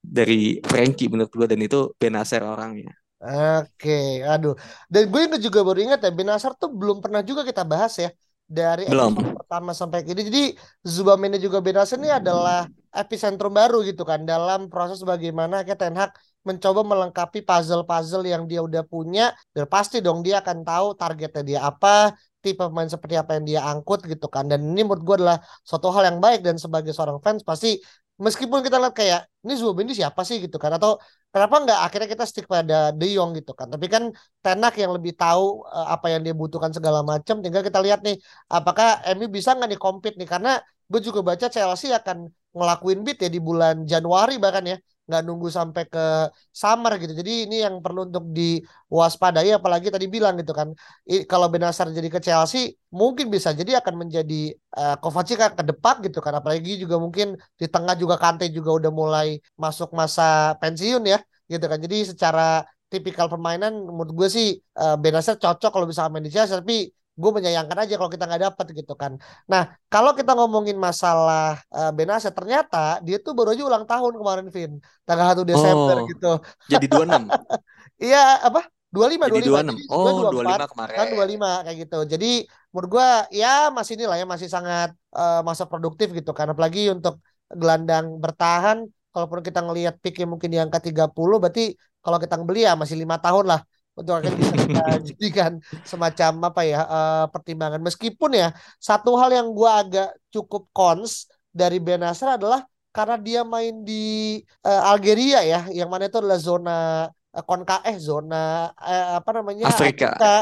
dari 0.00 0.60
Frankie 0.64 1.08
menurut 1.08 1.32
gue 1.32 1.46
dan 1.48 1.60
itu 1.64 1.92
Benacer 1.96 2.44
orangnya. 2.44 2.92
Oke, 3.24 4.20
aduh. 4.20 4.52
Dan 4.92 5.08
gue 5.08 5.20
juga 5.40 5.64
baru 5.64 5.80
ingat 5.80 6.00
ya, 6.04 6.12
Benasar 6.12 6.52
tuh 6.60 6.68
belum 6.68 7.00
pernah 7.00 7.24
juga 7.24 7.40
kita 7.40 7.64
bahas 7.64 7.96
ya 7.96 8.12
dari 8.44 8.84
Belum. 8.84 9.16
episode 9.16 9.32
pertama 9.32 9.72
sampai 9.72 10.04
kini. 10.04 10.20
Jadi 10.28 10.42
Zubameni 10.84 11.40
juga 11.40 11.64
Benasar 11.64 11.96
ini 11.96 12.12
adalah 12.12 12.68
epicentrum 12.92 13.56
baru 13.56 13.80
gitu 13.88 14.04
kan 14.04 14.28
dalam 14.28 14.68
proses 14.68 15.00
bagaimana 15.00 15.64
kayak 15.64 15.80
Ten 15.80 15.96
Hag 15.96 16.12
mencoba 16.44 16.84
melengkapi 16.84 17.40
puzzle-puzzle 17.40 18.28
yang 18.28 18.44
dia 18.44 18.60
udah 18.60 18.84
punya 18.84 19.32
dan 19.56 19.64
pasti 19.72 20.04
dong 20.04 20.20
dia 20.20 20.44
akan 20.44 20.60
tahu 20.60 20.86
targetnya 20.92 21.42
dia 21.48 21.60
apa, 21.64 22.12
tipe 22.44 22.60
pemain 22.60 22.88
seperti 22.94 23.14
apa 23.16 23.30
yang 23.36 23.44
dia 23.50 23.60
angkut 23.70 24.00
gitu 24.12 24.26
kan. 24.34 24.44
Dan 24.50 24.60
ini 24.70 24.80
menurut 24.84 25.02
gue 25.08 25.16
adalah 25.24 25.38
suatu 25.68 25.88
hal 25.94 26.02
yang 26.12 26.18
baik. 26.24 26.40
Dan 26.46 26.56
sebagai 26.60 26.92
seorang 26.96 27.18
fans 27.24 27.40
pasti 27.40 27.80
meskipun 28.20 28.60
kita 28.62 28.76
lihat 28.78 28.94
kayak 28.94 29.20
ini 29.44 29.52
Zubameni 29.58 29.92
siapa 29.96 30.20
sih 30.28 30.36
gitu 30.44 30.56
kan? 30.62 30.70
Atau 30.76 31.00
kenapa 31.32 31.54
nggak 31.64 31.78
akhirnya 31.86 32.08
kita 32.14 32.24
stick 32.30 32.46
pada 32.46 32.92
De 32.92 33.06
Jong 33.16 33.30
gitu 33.38 33.52
kan? 33.58 33.66
Tapi 33.72 33.86
kan 33.88 34.02
Tenak 34.44 34.76
yang 34.76 34.92
lebih 34.96 35.12
tahu 35.16 35.64
uh, 35.64 35.86
apa 35.94 36.06
yang 36.12 36.20
dia 36.26 36.34
butuhkan 36.36 36.70
segala 36.76 37.00
macam 37.00 37.40
tinggal 37.40 37.62
kita 37.64 37.80
lihat 37.80 38.00
nih 38.06 38.16
apakah 38.52 39.00
MU 39.16 39.26
bisa 39.32 39.56
nggak 39.56 39.68
nih 39.72 39.80
compete 39.80 40.16
nih? 40.20 40.28
Karena 40.28 40.50
gue 40.90 41.00
juga 41.00 41.20
baca 41.24 41.46
Chelsea 41.48 41.90
akan 41.90 42.28
ngelakuin 42.54 43.00
bid 43.02 43.18
ya 43.24 43.28
di 43.32 43.40
bulan 43.42 43.82
Januari 43.88 44.38
bahkan 44.38 44.62
ya 44.62 44.76
nggak 45.04 45.22
nunggu 45.26 45.48
sampai 45.52 45.84
ke 45.92 46.04
summer 46.48 46.92
gitu. 47.02 47.12
Jadi 47.20 47.32
ini 47.44 47.56
yang 47.64 47.84
perlu 47.84 48.08
untuk 48.08 48.24
diwaspadai 48.32 49.52
apalagi 49.58 49.88
tadi 49.92 50.06
bilang 50.08 50.34
gitu 50.40 50.52
kan. 50.56 50.68
I, 51.04 51.28
kalau 51.28 51.46
Benasar 51.52 51.92
jadi 51.92 52.08
ke 52.08 52.20
Chelsea 52.24 52.72
mungkin 52.88 53.28
bisa. 53.28 53.52
Jadi 53.52 53.76
akan 53.76 53.94
menjadi 54.06 54.56
uh, 54.80 54.96
Kovacic 55.02 55.36
ke 55.36 55.64
depan 55.70 56.00
gitu 56.06 56.18
kan. 56.24 56.32
Apalagi 56.40 56.80
juga 56.80 56.96
mungkin 56.96 57.36
di 57.60 57.66
tengah 57.68 57.94
juga 58.00 58.16
Kante 58.16 58.48
juga 58.48 58.70
udah 58.78 58.92
mulai 58.92 59.28
masuk 59.60 59.92
masa 59.92 60.56
pensiun 60.60 61.04
ya 61.04 61.20
gitu 61.52 61.64
kan. 61.68 61.78
Jadi 61.84 62.16
secara 62.16 62.64
tipikal 62.88 63.26
permainan 63.28 63.72
menurut 63.84 64.12
gue 64.14 64.28
sih 64.32 64.46
uh, 64.80 64.96
Benasar 64.96 65.36
cocok 65.36 65.70
kalau 65.74 65.86
bisa 65.90 66.08
main 66.08 66.24
di 66.24 66.32
Chelsea. 66.32 66.56
Tapi 66.56 66.88
gue 67.20 67.30
menyayangkan 67.36 67.78
aja 67.82 67.94
kalau 67.98 68.10
kita 68.14 68.24
nggak 68.28 68.42
dapet 68.46 68.66
gitu 68.78 68.92
kan. 69.02 69.12
Nah 69.50 69.62
kalau 69.92 70.10
kita 70.18 70.30
ngomongin 70.38 70.76
masalah 70.86 71.62
uh, 71.76 71.90
Benasir 71.96 72.32
ternyata 72.38 72.98
dia 73.06 73.16
tuh 73.24 73.32
baru 73.38 73.48
aja 73.54 73.62
ulang 73.70 73.84
tahun 73.90 74.12
kemarin 74.20 74.46
Vin 74.54 74.72
tanggal 75.06 75.26
1 75.32 75.42
Desember 75.50 75.96
Oh, 75.96 76.08
gitu. 76.10 76.26
jadi 76.70 76.86
26. 76.90 77.22
Iya 78.04 78.18
apa? 78.48 78.60
25 78.94 79.26
Jadi 79.26 79.40
25 79.42 79.50
26. 79.50 79.74
jadi 79.74 79.82
gue 80.02 80.12
Oh, 80.12 80.12
24 80.18 80.60
25 80.62 80.66
kemarin. 80.72 80.94
kan 80.98 81.06
25 81.10 81.50
kayak 81.64 81.76
gitu. 81.82 81.96
Jadi 82.12 82.26
menurut 82.74 82.88
gue 82.94 83.08
ya 83.40 83.48
masih 83.76 83.92
inilah 83.98 84.16
ya 84.22 84.26
masih 84.34 84.48
sangat 84.54 84.88
uh, 85.14 85.40
masa 85.48 85.64
produktif 85.70 86.08
gitu 86.18 86.30
kan 86.38 86.46
apalagi 86.52 86.90
untuk 86.94 87.14
gelandang 87.60 88.06
bertahan 88.22 88.78
kalaupun 89.14 89.40
kita 89.46 89.60
ngelihat 89.66 89.94
picknya 90.02 90.26
mungkin 90.32 90.48
di 90.54 90.58
angka 90.58 90.78
30 90.82 91.36
berarti 91.42 91.74
kalau 92.04 92.18
kita 92.22 92.34
beli 92.42 92.66
ya 92.66 92.74
masih 92.74 92.96
lima 93.02 93.16
tahun 93.22 93.44
lah 93.50 93.60
untuk 93.94 94.12
akhirnya 94.18 94.38
bisa 94.38 94.54
kita 94.58 94.84
jadikan 95.08 95.52
semacam 95.86 96.50
apa 96.50 96.60
ya 96.66 96.80
uh, 96.84 97.24
pertimbangan 97.30 97.80
meskipun 97.80 98.34
ya 98.34 98.48
satu 98.82 99.14
hal 99.14 99.30
yang 99.30 99.48
gua 99.54 99.82
agak 99.86 100.10
cukup 100.34 100.66
cons 100.74 101.30
dari 101.54 101.78
Benasser 101.78 102.34
adalah 102.34 102.66
karena 102.94 103.16
dia 103.18 103.40
main 103.42 103.82
di 103.86 104.38
uh, 104.66 104.90
Algeria 104.90 105.42
ya 105.42 105.60
yang 105.70 105.90
mana 105.90 106.06
itu 106.10 106.18
adalah 106.18 106.38
zona 106.38 106.78
uh, 107.10 107.44
konka 107.46 107.82
eh 107.86 107.98
zona 107.98 108.70
uh, 108.74 109.18
apa 109.18 109.30
namanya 109.34 109.70
Afrika. 109.70 110.14
Afrika 110.14 110.34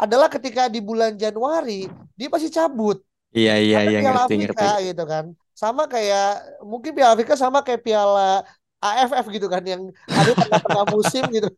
adalah 0.00 0.28
ketika 0.32 0.66
di 0.70 0.80
bulan 0.80 1.14
Januari 1.18 1.86
dia 2.14 2.28
pasti 2.30 2.48
cabut 2.50 3.02
Iya, 3.30 3.62
iya, 3.62 3.78
iya, 3.86 3.98
ngerti, 4.02 4.34
Afrika 4.42 4.66
ngerti. 4.74 4.88
gitu 4.90 5.04
kan 5.06 5.24
sama 5.54 5.86
kayak 5.86 6.58
mungkin 6.66 6.90
Piala 6.98 7.14
Afrika 7.14 7.38
sama 7.38 7.62
kayak 7.62 7.86
Piala 7.86 8.42
AFF 8.80 9.28
gitu 9.28 9.46
kan 9.52 9.62
yang 9.64 9.92
ada 10.08 10.32
tengah-tengah 10.32 10.84
musim 10.88 11.24
gitu 11.28 11.48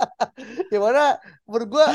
Gimana 0.72 1.18
menurut 1.46 1.68
gue 1.68 1.86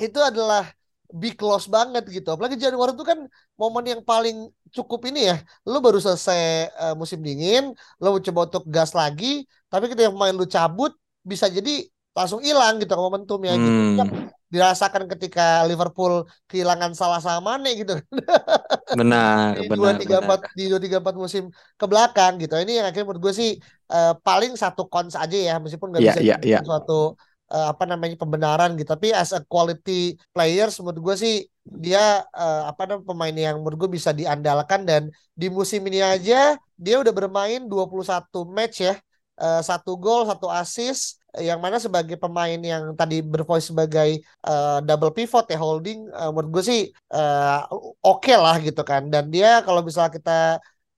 itu 0.00 0.18
adalah 0.18 0.64
big 1.10 1.36
loss 1.42 1.66
banget 1.66 2.06
gitu. 2.08 2.28
Apalagi 2.34 2.56
Januari 2.56 2.94
itu 2.94 3.02
kan 3.02 3.18
momen 3.58 3.84
yang 3.86 4.02
paling 4.02 4.48
cukup 4.70 5.10
ini 5.10 5.30
ya. 5.30 5.36
Lu 5.66 5.82
baru 5.82 5.98
selesai 5.98 6.70
uh, 6.78 6.94
musim 6.94 7.18
dingin, 7.20 7.74
lu 7.98 8.18
coba 8.22 8.40
untuk 8.46 8.64
gas 8.70 8.94
lagi, 8.94 9.44
tapi 9.66 9.90
ketika 9.90 10.10
pemain 10.14 10.34
lu 10.34 10.46
cabut 10.46 10.94
bisa 11.26 11.50
jadi 11.50 11.86
langsung 12.14 12.40
hilang 12.42 12.78
gitu 12.78 12.94
momentumnya 12.94 13.54
gitu. 13.58 13.80
Hmm, 13.80 13.98
Yang 13.98 14.10
dirasakan 14.50 15.06
ketika 15.06 15.62
Liverpool 15.66 16.26
kehilangan 16.50 16.90
salah 16.98 17.22
sama 17.22 17.54
Mane 17.54 17.70
gitu 17.78 17.94
benar, 18.96 19.54
di 19.54 19.66
dua 19.70 19.90
tiga 19.94 20.16
empat 20.24 20.40
di 20.58 20.64
dua 20.66 20.80
tiga 20.82 20.96
empat 20.98 21.14
musim 21.14 21.44
ke 21.78 21.86
belakang 21.86 22.40
gitu. 22.42 22.58
Ini 22.58 22.82
yang 22.82 22.86
akhirnya 22.88 23.06
menurut 23.06 23.22
gue 23.30 23.34
sih 23.36 23.50
uh, 23.92 24.18
paling 24.24 24.56
satu 24.56 24.88
cons 24.90 25.14
aja 25.14 25.36
ya 25.36 25.54
meskipun 25.62 25.94
nggak 25.94 26.02
Iya, 26.02 26.12
bisa 26.12 26.20
iya. 26.22 26.36
dijadikan 26.40 26.64
suatu 26.66 27.14
uh, 27.52 27.66
apa 27.70 27.84
namanya 27.86 28.16
pembenaran 28.18 28.74
gitu. 28.74 28.88
Tapi 28.90 29.14
as 29.14 29.30
a 29.36 29.44
quality 29.46 30.18
players 30.34 30.80
menurut 30.80 31.00
gue 31.12 31.16
sih 31.20 31.34
dia 31.62 32.24
uh, 32.34 32.62
apa 32.72 32.88
namanya 32.88 33.06
pemain 33.06 33.36
yang 33.36 33.56
menurut 33.62 33.78
gue 33.86 33.90
bisa 34.00 34.10
diandalkan 34.16 34.82
dan 34.88 35.02
di 35.36 35.46
musim 35.46 35.84
ini 35.86 36.02
aja 36.02 36.56
dia 36.74 36.96
udah 36.98 37.12
bermain 37.12 37.60
21 37.68 38.48
match 38.48 38.82
ya. 38.82 38.96
Uh, 39.40 39.62
satu 39.64 39.96
gol, 39.96 40.24
satu 40.28 40.48
assist 40.52 41.19
yang 41.38 41.58
mana 41.64 41.76
sebagai 41.78 42.16
pemain 42.18 42.58
yang 42.58 42.82
tadi 42.98 43.22
bervoice 43.22 43.70
sebagai 43.70 44.18
uh, 44.46 44.82
double 44.82 45.12
pivot 45.16 45.46
ya 45.52 45.58
holding 45.60 46.10
uh, 46.10 46.30
menurut 46.34 46.50
gue 46.58 46.64
sih 46.70 46.80
uh, 47.14 47.66
oke 47.70 48.26
okay 48.26 48.34
lah 48.34 48.56
gitu 48.66 48.82
kan. 48.90 49.02
Dan 49.12 49.30
dia 49.34 49.62
kalau 49.66 49.80
misalnya 49.86 50.12
kita 50.18 50.38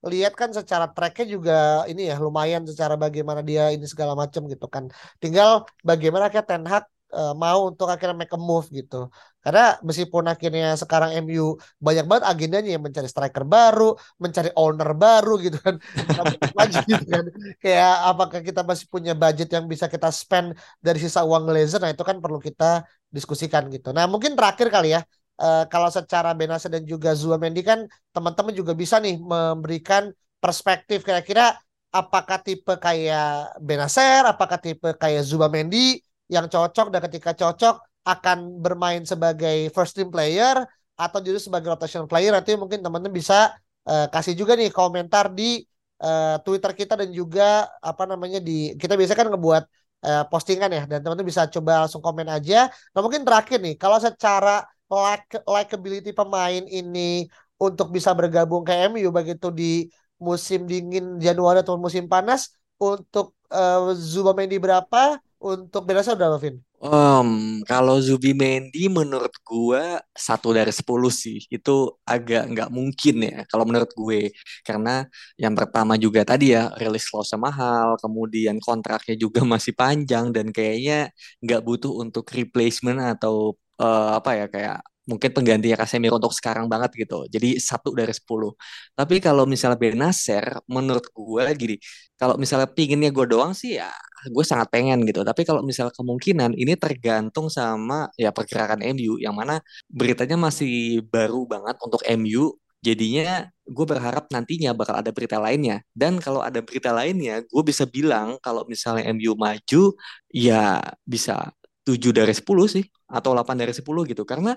lihat 0.03 0.33
kan 0.35 0.51
secara 0.51 0.91
tracknya 0.91 1.27
juga 1.35 1.53
ini 1.91 2.11
ya 2.11 2.19
lumayan 2.19 2.67
secara 2.67 2.95
bagaimana 2.99 3.41
dia 3.45 3.71
ini 3.75 3.87
segala 3.87 4.13
macam 4.23 4.49
gitu 4.53 4.67
kan. 4.75 4.85
Tinggal 5.23 5.63
bagaimana 5.85 6.27
kayak 6.33 6.47
Ten 6.49 6.65
Hag 6.67 6.85
uh, 7.13 7.33
mau 7.37 7.69
untuk 7.71 7.87
akhirnya 7.93 8.17
make 8.17 8.33
a 8.33 8.41
move 8.41 8.67
gitu. 8.73 9.09
Karena 9.45 9.77
meskipun 9.85 10.25
akhirnya 10.33 10.75
sekarang 10.81 11.11
MU 11.23 11.59
banyak 11.79 12.05
banget 12.09 12.25
agendanya 12.31 12.71
yang 12.75 12.83
mencari 12.83 13.09
striker 13.11 13.45
baru 13.45 13.95
mencari 14.19 14.51
owner 14.57 14.91
baru 14.97 15.33
gitu 15.45 15.59
kan. 15.61 15.77
Lagi 16.59 16.79
gitu 16.89 17.05
kan. 17.07 17.25
Kayak 17.63 17.95
apakah 18.11 18.41
kita 18.41 18.61
masih 18.65 18.87
punya 18.89 19.13
budget 19.13 19.49
yang 19.53 19.65
bisa 19.69 19.87
kita 19.87 20.09
spend 20.11 20.57
dari 20.81 20.99
sisa 20.99 21.21
uang 21.23 21.45
Glazer? 21.49 21.79
Nah 21.83 21.91
itu 21.93 22.03
kan 22.03 22.19
perlu 22.19 22.39
kita 22.41 22.83
diskusikan 23.13 23.69
gitu. 23.69 23.93
Nah 23.93 24.09
mungkin 24.09 24.35
terakhir 24.35 24.69
kali 24.73 24.97
ya 24.97 25.03
Uh, 25.43 25.65
kalau 25.73 25.89
secara 25.89 26.37
Benasa 26.37 26.69
dan 26.69 26.85
juga 26.85 27.17
Zuamendi 27.17 27.65
kan 27.65 27.89
teman-teman 28.13 28.53
juga 28.53 28.77
bisa 28.77 29.01
nih 29.01 29.17
memberikan 29.17 30.13
perspektif 30.39 31.03
kira-kira 31.03 31.57
apakah 31.93 32.41
tipe 32.41 32.73
kayak 32.81 33.57
Benacer, 33.61 34.25
apakah 34.25 34.59
tipe 34.59 34.97
kayak 34.97 35.23
Zubamendi 35.29 36.01
yang 36.33 36.49
cocok 36.49 36.89
dan 36.89 37.01
ketika 37.05 37.37
cocok 37.37 37.85
akan 38.09 38.59
bermain 38.65 39.05
sebagai 39.05 39.69
first 39.77 39.93
team 39.93 40.09
player 40.09 40.65
atau 40.97 41.19
justru 41.21 41.53
sebagai 41.53 41.69
rotation 41.69 42.09
player 42.09 42.33
nanti 42.33 42.57
mungkin 42.57 42.81
teman-teman 42.81 43.13
bisa 43.13 43.53
uh, 43.85 44.09
kasih 44.09 44.33
juga 44.33 44.57
nih 44.57 44.73
komentar 44.73 45.29
di 45.29 45.63
uh, 46.01 46.41
Twitter 46.41 46.73
kita 46.73 46.95
dan 46.97 47.13
juga 47.13 47.69
apa 47.85 48.09
namanya 48.09 48.41
di 48.41 48.75
kita 48.81 48.97
biasa 48.97 49.13
kan 49.13 49.29
ngebuat 49.29 49.65
uh, 50.09 50.25
postingan 50.33 50.71
ya 50.73 50.83
dan 50.89 50.99
teman-teman 51.05 51.29
bisa 51.29 51.47
coba 51.53 51.87
langsung 51.87 52.01
komen 52.01 52.27
aja. 52.33 52.73
Nah 52.97 53.01
mungkin 53.05 53.23
terakhir 53.23 53.61
nih 53.61 53.77
kalau 53.77 54.01
secara 54.01 54.65
like 54.89 55.29
likability 55.45 56.11
pemain 56.17 56.65
ini 56.69 57.29
untuk 57.61 57.95
bisa 57.95 58.11
bergabung 58.13 58.67
ke 58.67 58.75
MU 58.91 59.09
begitu 59.15 59.49
di 59.55 59.87
musim 60.19 60.67
dingin 60.67 61.19
Januari 61.23 61.63
atau 61.63 61.79
musim 61.79 62.11
panas 62.11 62.51
untuk 62.79 63.39
uh, 63.51 63.95
Zubamendi 63.95 64.59
berapa 64.59 65.19
untuk 65.43 65.83
Benasa 65.83 66.15
berapa 66.15 66.39
Vin? 66.39 66.63
Um, 66.83 67.63
kalau 67.63 68.03
Zubimendi 68.03 68.91
menurut 68.91 69.31
gua 69.47 70.03
satu 70.11 70.51
dari 70.51 70.75
sepuluh 70.75 71.15
sih 71.15 71.39
itu 71.47 71.95
agak 72.03 72.51
nggak 72.51 72.71
mungkin 72.75 73.15
ya 73.23 73.39
kalau 73.47 73.63
menurut 73.63 73.87
gue 73.95 74.35
karena 74.67 75.07
yang 75.39 75.55
pertama 75.55 75.95
juga 75.95 76.27
tadi 76.27 76.51
ya 76.59 76.75
rilis 76.75 77.07
clause 77.07 77.39
mahal 77.39 77.95
kemudian 78.03 78.59
kontraknya 78.59 79.15
juga 79.15 79.47
masih 79.55 79.75
panjang 79.79 80.35
dan 80.35 80.51
kayaknya 80.51 81.15
nggak 81.39 81.63
butuh 81.63 81.93
untuk 82.03 82.27
replacement 82.35 82.99
atau 83.15 83.55
uh, 83.79 84.19
apa 84.19 84.31
ya 84.43 84.47
kayak 84.51 84.79
mungkin 85.09 85.31
pengganti 85.35 85.75
Casemiro 85.75 86.17
untuk 86.21 86.35
sekarang 86.35 86.67
banget 86.71 86.91
gitu. 87.07 87.27
Jadi 87.27 87.59
satu 87.59 87.91
dari 87.95 88.15
sepuluh. 88.15 88.55
Tapi 88.95 89.19
kalau 89.19 89.45
misalnya 89.49 89.79
Benacer, 89.81 90.63
menurut 90.71 91.07
gue 91.11 91.45
gini, 91.59 91.77
kalau 92.15 92.39
misalnya 92.39 92.71
pinginnya 92.71 93.11
gue 93.11 93.27
doang 93.27 93.53
sih 93.57 93.79
ya 93.83 93.91
gue 94.31 94.45
sangat 94.47 94.71
pengen 94.71 95.03
gitu. 95.09 95.27
Tapi 95.27 95.43
kalau 95.43 95.67
misalnya 95.67 95.91
kemungkinan 95.97 96.55
ini 96.55 96.79
tergantung 96.79 97.51
sama 97.51 98.07
ya 98.15 98.31
pergerakan 98.31 98.79
MU 98.95 99.19
yang 99.19 99.35
mana 99.35 99.59
beritanya 99.91 100.39
masih 100.39 101.03
baru 101.11 101.43
banget 101.49 101.75
untuk 101.83 102.03
MU. 102.07 102.55
Jadinya 102.83 103.47
gue 103.63 103.87
berharap 103.87 104.27
nantinya 104.35 104.75
bakal 104.75 104.99
ada 104.99 105.11
berita 105.15 105.39
lainnya. 105.39 105.83
Dan 105.95 106.19
kalau 106.19 106.43
ada 106.43 106.59
berita 106.63 106.91
lainnya, 106.91 107.43
gue 107.47 107.63
bisa 107.63 107.87
bilang 107.87 108.39
kalau 108.43 108.67
misalnya 108.67 109.07
MU 109.15 109.39
maju, 109.39 109.95
ya 110.35 110.83
bisa 111.07 111.55
7 111.83 112.15
dari 112.15 112.33
10 112.35 112.47
sih 112.71 112.85
atau 113.11 113.35
8 113.35 113.59
dari 113.59 113.75
10 113.75 113.85
gitu. 114.11 114.23
Karena 114.25 114.55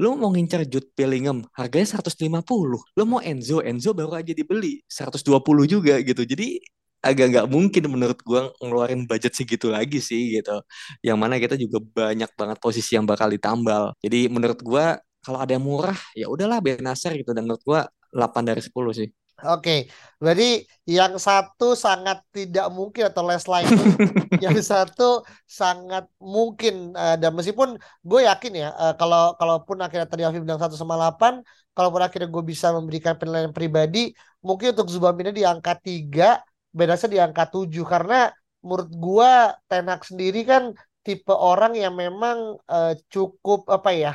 lu 0.00 0.18
mau 0.18 0.30
ngincer 0.34 0.66
Jude 0.68 0.90
Bellingham 0.96 1.42
harganya 1.56 1.86
150 1.98 2.80
lu 2.96 3.02
mau 3.08 3.20
Enzo 3.24 3.62
Enzo 3.64 3.90
baru 3.96 4.18
aja 4.20 4.32
dibeli 4.36 4.82
120 4.90 5.64
juga 5.70 5.94
gitu. 6.02 6.22
Jadi 6.26 6.60
agak 7.04 7.26
nggak 7.32 7.46
mungkin 7.54 7.82
menurut 7.92 8.18
gua 8.26 8.50
ngeluarin 8.58 9.06
budget 9.06 9.32
segitu 9.38 9.70
lagi 9.70 9.98
sih 10.02 10.38
gitu. 10.40 10.58
Yang 11.06 11.18
mana 11.22 11.34
kita 11.38 11.54
juga 11.58 11.78
banyak 11.82 12.30
banget 12.38 12.58
posisi 12.62 12.98
yang 12.98 13.06
bakal 13.06 13.28
ditambal. 13.30 13.94
Jadi 14.04 14.26
menurut 14.32 14.58
gua 14.62 14.98
kalau 15.24 15.38
ada 15.42 15.54
yang 15.54 15.64
murah 15.66 15.98
ya 16.18 16.26
udahlah 16.30 16.58
Benacer 16.64 17.14
gitu. 17.18 17.30
Dan 17.36 17.46
menurut 17.46 17.62
gua 17.66 17.80
8 18.10 18.42
dari 18.48 18.60
10 18.64 18.72
sih 18.96 19.08
Oke, 19.44 19.92
berarti 20.16 20.64
yang 20.88 21.20
satu 21.20 21.76
sangat 21.76 22.24
tidak 22.32 22.72
mungkin 22.72 23.12
atau 23.12 23.20
less 23.20 23.44
likely, 23.52 23.92
yang 24.40 24.56
satu 24.64 25.20
sangat 25.44 26.08
mungkin 26.16 26.96
uh, 26.96 27.20
dan 27.20 27.36
meskipun 27.36 27.76
gue 28.00 28.20
yakin 28.24 28.52
ya 28.64 28.72
uh, 28.72 28.96
kalau 28.96 29.36
kalaupun 29.36 29.76
akhirnya 29.84 30.08
tadi 30.08 30.24
Afif 30.24 30.40
bilang 30.40 30.56
satu 30.56 30.72
sama 30.72 30.96
delapan, 30.96 31.44
kalaupun 31.76 32.00
akhirnya 32.00 32.32
gue 32.32 32.44
bisa 32.48 32.72
memberikan 32.72 33.20
penilaian 33.20 33.52
pribadi, 33.52 34.16
mungkin 34.40 34.72
untuk 34.72 34.88
Zubamina 34.88 35.28
di 35.28 35.44
angka 35.44 35.76
tiga, 35.84 36.40
bedanya 36.72 37.04
di 37.04 37.20
angka 37.20 37.44
tujuh. 37.52 37.84
Karena 37.84 38.32
menurut 38.64 38.88
gue 38.88 39.32
Ten 39.68 39.84
Hag 39.92 40.00
sendiri 40.00 40.48
kan 40.48 40.72
tipe 41.04 41.36
orang 41.36 41.76
yang 41.76 41.92
memang 41.92 42.56
uh, 42.72 42.96
cukup 43.12 43.68
apa 43.68 43.92
ya, 43.92 44.12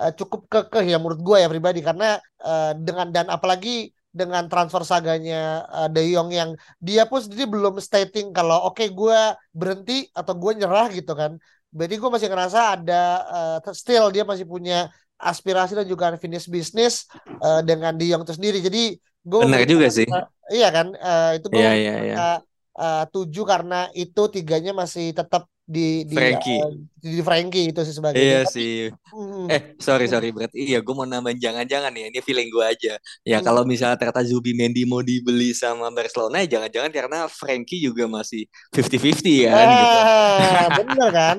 uh, 0.00 0.16
cukup 0.16 0.48
kekeh 0.48 0.88
ya 0.88 0.96
menurut 0.96 1.20
gue 1.20 1.36
ya 1.44 1.48
pribadi. 1.52 1.84
Karena 1.84 2.16
uh, 2.40 2.72
dengan 2.72 3.12
dan 3.12 3.28
apalagi 3.28 3.92
dengan 4.12 4.44
transfer 4.46 4.84
saganya 4.84 5.64
uh, 5.72 5.88
De 5.88 6.04
Jong 6.12 6.30
yang 6.30 6.52
dia 6.78 7.08
pun 7.08 7.24
sendiri 7.24 7.48
belum 7.48 7.80
stating 7.80 8.30
kalau 8.36 8.68
oke 8.68 8.76
okay, 8.76 8.92
gue 8.92 9.18
berhenti 9.56 10.06
atau 10.12 10.36
gue 10.36 10.52
nyerah 10.60 10.92
gitu 10.92 11.16
kan. 11.16 11.40
Berarti 11.72 11.96
gue 11.96 12.10
masih 12.12 12.28
ngerasa 12.28 12.76
ada 12.76 13.04
uh, 13.64 13.72
still 13.72 14.12
dia 14.12 14.28
masih 14.28 14.44
punya 14.44 14.92
aspirasi 15.16 15.72
dan 15.72 15.88
juga 15.88 16.12
finish 16.20 16.44
bisnis 16.46 17.08
uh, 17.40 17.64
dengan 17.64 17.96
De 17.96 18.04
Jong 18.04 18.28
itu 18.28 18.36
sendiri. 18.36 18.60
Jadi 18.60 19.00
gue 19.00 19.40
benar 19.40 19.64
juga 19.64 19.88
sih. 19.88 20.04
Uh, 20.04 20.28
iya 20.52 20.68
kan 20.68 20.92
uh, 20.92 21.32
itu 21.40 21.46
gue 21.48 21.60
yeah, 21.64 21.74
yeah, 21.74 21.98
yeah. 22.04 22.36
uh, 22.76 23.04
tujuh 23.08 23.48
karena 23.48 23.88
itu 23.96 24.22
tiganya 24.28 24.76
masih 24.76 25.16
tetap 25.16 25.48
di 25.62 26.02
di 26.04 26.14
Frankie. 26.18 26.58
Uh, 26.58 26.74
di 26.98 27.20
Frankie 27.22 27.70
itu 27.70 27.80
sih 27.86 27.94
sebagai 27.94 28.18
iya 28.18 28.42
Tapi, 28.42 28.50
sih 28.50 28.74
hmm. 28.90 29.46
eh 29.46 29.62
sorry 29.78 30.10
sorry 30.10 30.34
berarti 30.34 30.58
iya 30.58 30.82
gue 30.82 30.94
mau 30.94 31.06
nambahin 31.06 31.38
jangan-jangan 31.38 31.94
ya 31.94 32.10
ini 32.10 32.20
feeling 32.20 32.50
gue 32.50 32.64
aja 32.66 32.94
ya 33.22 33.38
hmm. 33.38 33.46
kalau 33.46 33.62
misalnya 33.62 33.94
ternyata 33.94 34.26
Zubi 34.26 34.58
Mendy 34.58 34.82
mau 34.82 35.00
dibeli 35.00 35.54
sama 35.54 35.88
Barcelona 35.94 36.42
ya 36.42 36.58
jangan-jangan 36.58 36.90
karena 36.90 37.18
Frankie 37.30 37.78
juga 37.78 38.10
masih 38.10 38.50
50-50 38.74 39.46
kan 39.46 39.66
eh, 39.66 39.74
gitu 39.78 39.98
bener 40.82 41.08
kan 41.14 41.36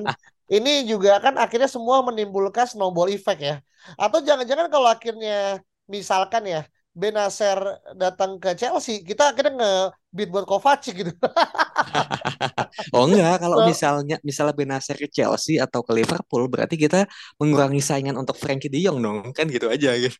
ini 0.48 0.72
juga 0.88 1.20
kan 1.20 1.36
akhirnya 1.36 1.68
semua 1.68 2.00
menimbulkan 2.04 2.64
snowball 2.64 3.12
effect 3.12 3.40
ya 3.44 3.56
atau 4.00 4.24
jangan-jangan 4.24 4.72
kalau 4.72 4.88
akhirnya 4.88 5.60
misalkan 5.84 6.48
ya 6.48 6.64
Benacer 6.94 7.58
datang 7.98 8.38
ke 8.38 8.54
Chelsea, 8.54 9.02
kita 9.02 9.34
akhirnya 9.34 9.58
nge-beat 9.58 10.30
buat 10.30 10.46
Kovacic 10.46 10.94
gitu. 10.94 11.10
oh 12.94 13.04
enggak, 13.06 13.42
kalau 13.42 13.64
misalnya 13.66 14.16
misalnya 14.24 14.54
Benacer 14.54 14.96
ke 14.98 15.08
Chelsea 15.10 15.56
atau 15.60 15.80
ke 15.80 15.92
Liverpool, 15.94 16.46
berarti 16.50 16.74
kita 16.74 17.06
mengurangi 17.38 17.80
saingan 17.80 18.16
untuk 18.18 18.34
Frankie 18.38 18.70
De 18.70 18.80
Jong 18.82 18.98
dong, 19.00 19.18
kan 19.30 19.46
gitu 19.46 19.70
aja 19.70 19.94
gitu. 19.98 20.16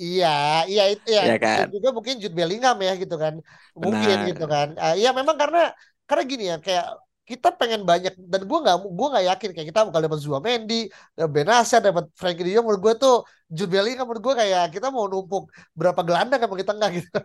iya, 0.00 0.64
iya 0.64 0.84
itu 0.92 1.08
ya. 1.08 1.34
ya 1.34 1.36
kan? 1.36 1.68
juga 1.68 1.88
mungkin 1.92 2.14
Jude 2.20 2.36
Bellingham 2.36 2.78
ya 2.80 2.92
gitu 2.96 3.16
kan. 3.20 3.34
Mungkin 3.76 4.16
Benar. 4.24 4.28
gitu 4.32 4.44
kan. 4.48 4.68
Uh, 4.76 4.94
iya 4.96 5.10
memang 5.12 5.36
karena 5.36 5.72
karena 6.08 6.22
gini 6.26 6.44
ya 6.50 6.56
kayak 6.58 6.86
kita 7.30 7.54
pengen 7.54 7.86
banyak 7.86 8.14
dan 8.18 8.42
gue 8.42 8.58
nggak 8.58 8.76
gue 8.90 9.06
nggak 9.14 9.24
yakin 9.30 9.50
kayak 9.54 9.68
kita 9.70 9.80
bakal 9.86 10.02
dapat 10.02 10.18
Zuamendi, 10.18 10.90
Benacer, 11.14 11.78
dapat 11.78 12.10
Frankie 12.18 12.42
De 12.42 12.50
Jong 12.58 12.66
menurut 12.66 12.82
gue 12.82 12.94
tuh 12.98 13.16
Jude 13.46 13.70
Bellingham 13.70 14.06
menurut 14.10 14.22
gue 14.22 14.34
kayak 14.42 14.74
kita 14.74 14.90
mau 14.90 15.06
numpuk 15.06 15.50
berapa 15.78 16.02
gelandang 16.02 16.42
kan 16.42 16.50
kita 16.50 16.72
enggak 16.74 16.90
gitu. 16.98 17.18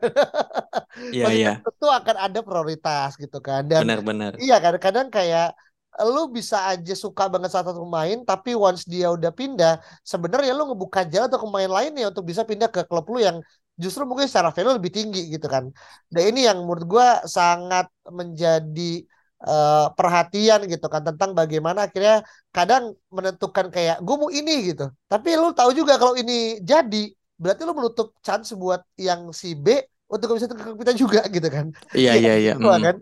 Iya 1.10 1.26
iya. 1.34 1.54
Tentu 1.66 1.88
akan 1.90 2.16
ada 2.30 2.40
prioritas 2.46 3.18
gitu 3.18 3.38
kan 3.42 3.66
dan 3.66 3.82
benar-benar. 3.86 4.38
Iya 4.38 4.62
kadang-kadang 4.62 5.10
kayak 5.10 5.58
lu 6.06 6.28
bisa 6.28 6.70
aja 6.70 6.94
suka 6.94 7.32
banget 7.32 7.56
satu 7.56 7.72
pemain 7.72 8.20
tapi 8.28 8.52
once 8.52 8.84
dia 8.84 9.08
udah 9.16 9.32
pindah 9.32 9.80
sebenarnya 10.04 10.52
lu 10.52 10.68
ngebuka 10.76 11.08
jalan 11.08 11.32
untuk 11.32 11.48
pemain 11.48 11.72
lainnya 11.72 12.12
untuk 12.12 12.28
bisa 12.28 12.44
pindah 12.44 12.68
ke 12.68 12.84
klub 12.84 13.08
lu 13.08 13.24
yang 13.24 13.40
justru 13.76 14.04
mungkin 14.08 14.28
secara 14.28 14.52
value 14.56 14.76
lebih 14.80 14.92
tinggi 14.92 15.28
gitu 15.32 15.48
kan. 15.52 15.70
Dan 16.08 16.36
ini 16.36 16.48
yang 16.48 16.64
menurut 16.64 16.86
gue 16.88 17.08
sangat 17.28 17.92
menjadi 18.08 19.04
uh, 19.44 19.92
perhatian 19.98 20.64
gitu 20.70 20.88
kan 20.88 21.04
tentang 21.04 21.36
bagaimana 21.36 21.92
akhirnya 21.92 22.24
kadang 22.56 22.96
menentukan 23.12 23.68
kayak 23.68 24.00
gue 24.00 24.16
mau 24.16 24.32
ini 24.32 24.72
gitu. 24.72 24.88
Tapi 25.12 25.36
lu 25.36 25.52
tahu 25.52 25.76
juga 25.76 26.00
kalau 26.00 26.16
ini 26.16 26.64
jadi 26.64 27.12
berarti 27.36 27.62
lu 27.68 27.76
menutup 27.76 28.16
chance 28.24 28.56
buat 28.56 28.80
yang 28.96 29.36
si 29.36 29.58
B 29.60 29.84
untuk 30.06 30.38
bisa 30.38 30.46
ke 30.46 30.78
kita 30.86 30.94
juga 30.94 31.22
gitu 31.26 31.50
kan? 31.50 31.74
Iya 31.98 32.14
iya 32.14 32.34
iya 32.38 32.54
kan? 32.56 32.96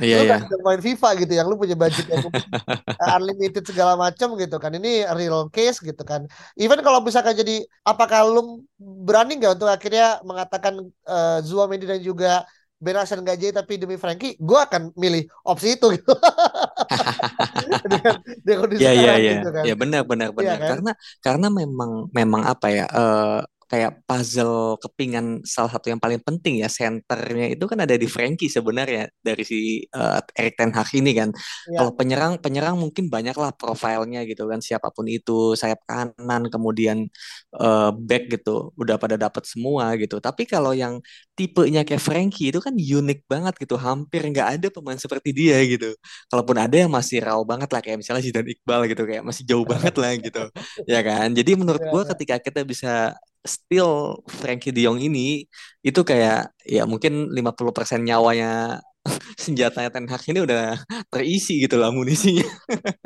iya. 0.00 0.16
Lu 0.20 0.24
iya. 0.24 0.40
kan 0.40 0.48
main 0.64 0.80
FIFA 0.80 1.08
gitu 1.20 1.32
yang 1.36 1.44
lu 1.44 1.60
punya 1.60 1.76
budget 1.76 2.08
yang 2.08 2.24
unlimited 3.20 3.68
segala 3.68 4.00
macam 4.00 4.32
gitu 4.40 4.56
kan. 4.56 4.72
Ini 4.72 5.12
real 5.12 5.52
case 5.52 5.84
gitu 5.84 6.00
kan. 6.00 6.24
Even 6.56 6.80
kalau 6.80 7.04
misalkan 7.04 7.36
jadi 7.36 7.60
apakah 7.84 8.24
lu 8.24 8.64
berani 8.80 9.36
nggak 9.36 9.60
untuk 9.60 9.68
akhirnya 9.68 10.24
mengatakan 10.24 10.88
uh, 11.04 11.38
Zua 11.44 11.68
Mendy 11.68 11.84
dan 11.84 12.00
juga 12.00 12.48
Benacer 12.80 13.20
nggak 13.20 13.36
jadi 13.36 13.52
tapi 13.60 13.76
demi 13.76 14.00
Frankie, 14.00 14.40
gue 14.40 14.56
akan 14.56 14.96
milih 14.96 15.28
opsi 15.44 15.76
itu 15.76 16.00
gitu. 16.00 16.12
dengan, 17.92 18.14
dengan 18.40 18.58
kondisi 18.64 18.80
ya, 18.80 18.92
ya, 18.96 19.14
ya. 19.20 19.32
gitu 19.36 19.48
kan. 19.52 19.62
Ya 19.68 19.74
benar 19.76 20.02
benar 20.08 20.28
benar. 20.32 20.56
Ya, 20.56 20.56
kan? 20.56 20.68
Karena 20.72 20.92
karena 21.20 21.46
memang 21.52 22.08
memang 22.08 22.42
apa 22.48 22.66
ya? 22.72 22.88
Uh, 22.88 23.44
kayak 23.70 24.02
puzzle 24.02 24.74
kepingan 24.82 25.46
salah 25.46 25.70
satu 25.70 25.94
yang 25.94 26.02
paling 26.02 26.18
penting 26.26 26.58
ya 26.58 26.66
senternya 26.66 27.54
itu 27.54 27.64
kan 27.70 27.78
ada 27.86 27.94
di 27.94 28.10
Frankie 28.10 28.50
sebenarnya 28.50 29.06
dari 29.22 29.46
si 29.46 29.86
uh, 29.94 30.18
Erik 30.34 30.58
Ten 30.58 30.74
Hag 30.74 30.90
ini 30.90 31.14
kan. 31.14 31.30
Ya. 31.70 31.78
Kalau 31.78 31.94
penyerang 31.94 32.42
penyerang 32.42 32.74
mungkin 32.82 33.06
banyak 33.06 33.38
lah 33.38 33.54
profilnya 33.54 34.26
gitu 34.26 34.50
kan 34.50 34.58
siapa 34.58 34.90
pun 34.90 35.06
itu 35.06 35.54
sayap 35.54 35.86
kanan 35.86 36.50
kemudian 36.50 37.06
uh, 37.54 37.94
back 37.94 38.26
gitu 38.34 38.74
udah 38.74 38.98
pada 38.98 39.14
dapat 39.14 39.46
semua 39.46 39.94
gitu. 39.94 40.18
Tapi 40.18 40.50
kalau 40.50 40.74
yang 40.74 40.98
tipenya 41.38 41.86
kayak 41.86 42.02
Frankie 42.02 42.50
itu 42.50 42.58
kan 42.58 42.74
unik 42.74 43.30
banget 43.30 43.54
gitu 43.62 43.78
hampir 43.78 44.26
nggak 44.26 44.58
ada 44.58 44.66
pemain 44.74 44.98
seperti 44.98 45.30
dia 45.30 45.62
gitu. 45.62 45.94
Kalaupun 46.26 46.58
ada 46.58 46.74
yang 46.74 46.90
masih 46.90 47.22
raw 47.22 47.38
banget 47.46 47.70
lah 47.70 47.78
kayak 47.78 48.02
misalnya 48.02 48.26
Zidane 48.26 48.50
Iqbal 48.50 48.90
gitu 48.90 49.02
kayak 49.06 49.22
masih 49.22 49.46
jauh 49.46 49.62
banget 49.72 49.94
lah 49.94 50.10
gitu 50.18 50.42
ya 50.90 51.00
kan. 51.06 51.30
Jadi 51.30 51.50
menurut 51.54 51.78
ya, 51.86 51.90
gue 51.94 52.02
ya. 52.02 52.08
ketika 52.18 52.34
kita 52.42 52.60
bisa 52.66 53.14
still 53.44 54.20
Frankie 54.28 54.72
De 54.72 54.84
Jong 54.84 55.00
ini 55.00 55.48
itu 55.80 56.00
kayak 56.04 56.52
ya 56.64 56.84
mungkin 56.84 57.32
50% 57.32 58.04
nyawanya 58.04 58.80
senjatanya 59.44 59.88
Ten 59.88 60.06
Hag 60.08 60.22
ini 60.28 60.44
udah 60.44 60.76
terisi 61.08 61.64
gitu 61.64 61.80
lah 61.80 61.88
amunisinya. 61.88 62.44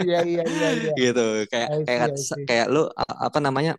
Iya 0.02 0.20
iya 0.26 0.42
iya 0.42 0.68
iya. 0.74 0.92
gitu. 1.10 1.46
Kayak 1.46 1.68
see, 1.70 1.84
kayak 1.86 2.08
kayak 2.50 2.66
lu 2.70 2.82
apa 2.98 3.38
namanya? 3.38 3.78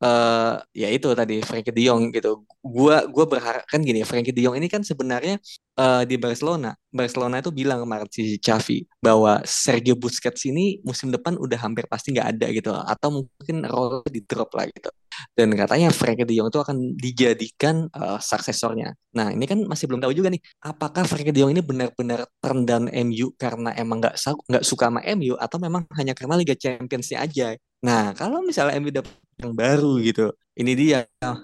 Uh, 0.00 0.58
ya 0.72 0.88
itu 0.90 1.08
tadi 1.12 1.44
Frankie 1.44 1.72
De 1.72 1.82
Jong 1.86 2.10
gitu. 2.12 2.42
Gua 2.60 3.04
gua 3.08 3.24
berharap 3.28 3.64
kan 3.68 3.80
gini, 3.84 4.02
Frankie 4.04 4.32
De 4.34 4.40
Jong 4.44 4.56
ini 4.56 4.66
kan 4.66 4.82
sebenarnya 4.84 5.38
uh, 5.78 6.02
di 6.08 6.16
Barcelona. 6.16 6.74
Barcelona 6.90 7.38
itu 7.38 7.54
bilang 7.54 7.84
kemarin 7.84 8.08
si 8.10 8.36
Xavi 8.40 8.84
bahwa 8.98 9.40
Sergio 9.46 9.94
Busquets 9.94 10.42
ini 10.48 10.82
musim 10.82 11.12
depan 11.14 11.38
udah 11.38 11.58
hampir 11.60 11.86
pasti 11.86 12.10
nggak 12.10 12.28
ada 12.36 12.46
gitu 12.50 12.70
atau 12.74 13.08
mungkin 13.22 13.56
role 13.68 14.02
di 14.10 14.20
drop 14.26 14.50
lah 14.56 14.66
gitu. 14.66 14.90
Dan 15.36 15.52
katanya 15.52 15.92
Frankie 15.92 16.24
De 16.24 16.32
Jong 16.32 16.48
itu 16.48 16.60
akan 16.60 16.76
dijadikan 16.96 17.86
uh, 17.92 18.16
suksesornya. 18.18 18.96
Nah 19.14 19.30
ini 19.34 19.44
kan 19.44 19.60
masih 19.68 19.84
belum 19.90 20.00
tahu 20.00 20.16
juga 20.16 20.32
nih, 20.32 20.40
apakah 20.64 21.04
Frankie 21.04 21.34
De 21.34 21.44
Jong 21.44 21.52
ini 21.52 21.62
benar-benar 21.62 22.24
turn 22.40 22.64
down 22.64 22.88
MU 22.88 23.36
karena 23.36 23.76
emang 23.76 24.00
nggak 24.00 24.16
nggak 24.20 24.64
suka 24.64 24.88
sama 24.88 25.00
MU 25.14 25.36
atau 25.36 25.58
memang 25.60 25.84
hanya 25.96 26.16
karena 26.16 26.34
Liga 26.40 26.56
Championsnya 26.56 27.20
aja. 27.22 27.54
Nah 27.84 28.12
kalau 28.16 28.44
misalnya 28.44 28.76
MU 28.80 28.92
dapat 28.92 29.12
yang 29.40 29.52
baru 29.56 29.96
gitu. 30.04 30.30
Ini 30.60 30.72
dia 30.76 30.98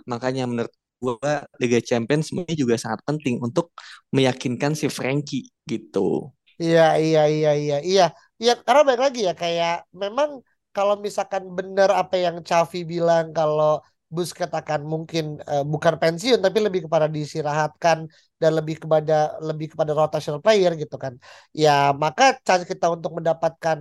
makanya 0.04 0.44
menurut 0.44 0.72
gua 1.00 1.44
Liga 1.60 1.80
Champions 1.80 2.32
ini 2.32 2.52
juga 2.52 2.74
sangat 2.76 3.00
penting 3.08 3.40
untuk 3.40 3.72
meyakinkan 4.12 4.72
si 4.76 4.86
Frankie 4.92 5.48
gitu. 5.64 6.32
Iya 6.62 6.82
iya 7.04 7.20
iya 7.34 7.50
iya 7.62 7.76
iya 7.88 8.04
iya 8.40 8.52
karena 8.66 8.82
baik 8.88 9.00
lagi 9.06 9.20
ya 9.28 9.32
kayak 9.42 9.72
memang 10.02 10.30
kalau 10.76 10.94
misalkan 11.06 11.42
benar 11.58 11.88
apa 12.00 12.14
yang 12.24 12.36
Xavi 12.48 12.78
bilang 12.92 13.24
kalau 13.36 13.80
Busquets 14.14 14.54
akan 14.60 14.80
mungkin 14.92 15.24
uh, 15.50 15.64
bukan 15.72 15.94
pensiun 16.02 16.38
tapi 16.44 16.58
lebih 16.66 16.80
kepada 16.86 17.06
disirahatkan 17.16 17.98
dan 18.40 18.50
lebih 18.58 18.76
kepada 18.82 19.34
lebih 19.48 19.66
kepada 19.72 19.92
rotational 19.98 20.40
player 20.44 20.72
gitu 20.82 20.96
kan. 21.04 21.14
Ya 21.62 21.70
maka 22.02 22.24
chance 22.46 22.64
kita 22.70 22.86
untuk 22.96 23.12
mendapatkan 23.18 23.78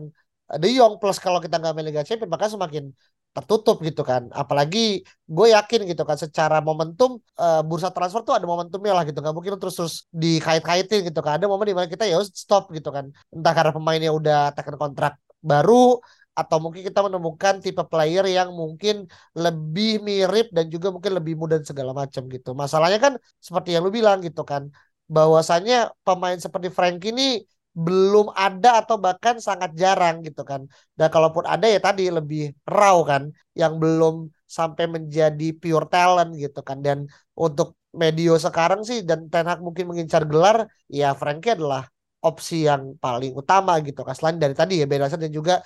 De 0.62 0.67
Jong 0.78 0.93
plus 1.01 1.17
kalau 1.25 1.39
kita 1.43 1.56
nggak 1.62 1.73
main 1.75 1.88
Liga 1.89 2.04
Champions 2.08 2.32
maka 2.36 2.47
semakin 2.54 2.84
tertutup 3.36 3.84
gitu 3.84 4.02
kan. 4.08 4.32
Apalagi 4.32 5.04
gue 5.28 5.48
yakin 5.52 5.80
gitu 5.91 6.08
kan 6.08 6.15
secara 6.15 6.63
momentum 6.63 7.19
uh, 7.36 7.60
bursa 7.67 7.91
transfer 7.91 8.24
tuh 8.24 8.39
ada 8.39 8.48
momentumnya 8.48 8.95
lah 8.95 9.04
gitu 9.04 9.19
kan. 9.19 9.36
Mungkin 9.36 9.60
terus 9.60 9.76
terus 9.76 9.95
dikait-kaitin 10.15 11.12
gitu 11.12 11.19
kan. 11.19 11.38
Ada 11.38 11.52
momen 11.52 11.67
di 11.67 11.76
mana 11.76 11.91
kita 11.91 12.08
ya 12.08 12.24
stop 12.24 12.71
gitu 12.71 12.89
kan. 12.95 13.12
Entah 13.36 13.52
karena 13.52 13.71
pemainnya 13.76 14.12
udah 14.15 14.56
tekan 14.56 14.80
kontrak 14.80 15.19
baru 15.43 16.00
atau 16.36 16.58
mungkin 16.60 16.84
kita 16.84 17.00
menemukan 17.00 17.63
tipe 17.63 17.84
player 17.88 18.28
yang 18.28 18.52
mungkin 18.52 19.08
lebih 19.36 20.04
mirip 20.04 20.52
dan 20.52 20.67
juga 20.67 20.91
mungkin 20.91 21.15
lebih 21.15 21.39
mudah 21.39 21.63
segala 21.63 21.95
macam 21.95 22.28
gitu. 22.28 22.52
Masalahnya 22.52 23.00
kan 23.00 23.13
seperti 23.39 23.71
yang 23.71 23.88
lu 23.88 23.91
bilang 23.91 24.19
gitu 24.19 24.43
kan, 24.43 24.67
bahwasanya 25.08 25.95
pemain 26.04 26.36
seperti 26.36 26.67
Frank 26.74 27.00
ini 27.08 27.39
belum 27.76 28.32
ada 28.32 28.70
atau 28.82 28.96
bahkan 29.06 29.36
sangat 29.48 29.72
jarang 29.82 30.24
gitu 30.24 30.42
kan. 30.48 30.62
Dan 30.98 31.08
kalaupun 31.12 31.44
ada 31.44 31.68
ya 31.68 31.80
tadi 31.84 32.08
lebih 32.08 32.56
raw 32.64 32.98
kan, 33.04 33.24
yang 33.62 33.74
belum 33.84 34.32
sampai 34.48 34.86
menjadi 34.96 35.48
pure 35.62 35.88
talent 35.92 36.32
gitu 36.40 36.60
kan. 36.64 36.80
Dan 36.80 36.98
untuk 37.36 37.76
medio 37.92 38.36
sekarang 38.40 38.82
sih 38.88 39.04
dan 39.04 39.28
Ten 39.32 39.46
Hag 39.50 39.60
mungkin 39.60 39.86
mengincar 39.92 40.24
gelar, 40.32 40.58
ya 40.88 41.12
Frankie 41.20 41.56
adalah 41.56 41.84
opsi 42.26 42.66
yang 42.66 42.98
paling 42.98 43.32
utama 43.38 43.78
gitu 43.86 44.02
kan. 44.02 44.18
Selain 44.18 44.38
dari 44.42 44.58
tadi 44.58 44.82
ya 44.82 44.86
Ben 44.90 45.06
dan 45.06 45.30
juga 45.30 45.62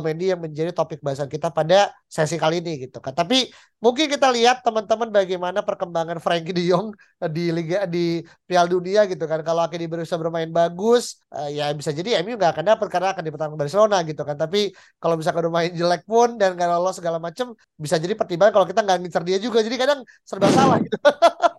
Mendy 0.00 0.32
yang 0.32 0.40
menjadi 0.40 0.72
topik 0.72 1.04
bahasan 1.04 1.28
kita 1.28 1.52
pada 1.52 1.92
sesi 2.08 2.40
kali 2.40 2.64
ini 2.64 2.88
gitu 2.88 2.98
kan. 3.04 3.12
Tapi 3.12 3.52
mungkin 3.84 4.08
kita 4.08 4.32
lihat 4.32 4.64
teman-teman 4.64 5.12
bagaimana 5.12 5.60
perkembangan 5.60 6.18
Frankie 6.24 6.56
De 6.56 6.64
Jong 6.64 6.96
di 7.28 7.52
liga 7.52 7.84
di 7.84 8.24
Piala 8.48 8.66
Dunia 8.66 9.04
gitu 9.04 9.28
kan. 9.28 9.44
Kalau 9.44 9.60
akhirnya 9.60 9.88
bisa 10.00 10.16
bermain 10.16 10.48
bagus 10.48 11.20
uh, 11.36 11.52
ya 11.52 11.70
bisa 11.76 11.92
jadi 11.92 12.24
MU 12.24 12.40
nggak 12.40 12.56
akan 12.56 12.64
dapat 12.76 12.86
karena 12.88 13.08
akan 13.12 13.22
dipertahankan 13.22 13.60
Barcelona 13.60 13.96
gitu 14.08 14.22
kan. 14.24 14.36
Tapi 14.40 14.72
kalau 14.96 15.14
misalkan 15.20 15.42
bermain 15.46 15.70
jelek 15.76 16.02
pun 16.08 16.40
dan 16.40 16.56
nggak 16.56 16.68
lolos 16.72 16.96
segala 16.96 17.20
macam 17.20 17.52
bisa 17.76 18.00
jadi 18.00 18.16
pertimbangan 18.16 18.52
kalau 18.56 18.66
kita 18.66 18.80
nggak 18.80 18.98
ngincer 19.04 19.22
dia 19.28 19.38
juga. 19.38 19.60
Jadi 19.60 19.76
kadang 19.76 20.00
serba 20.24 20.48
salah 20.48 20.80
gitu 20.80 20.96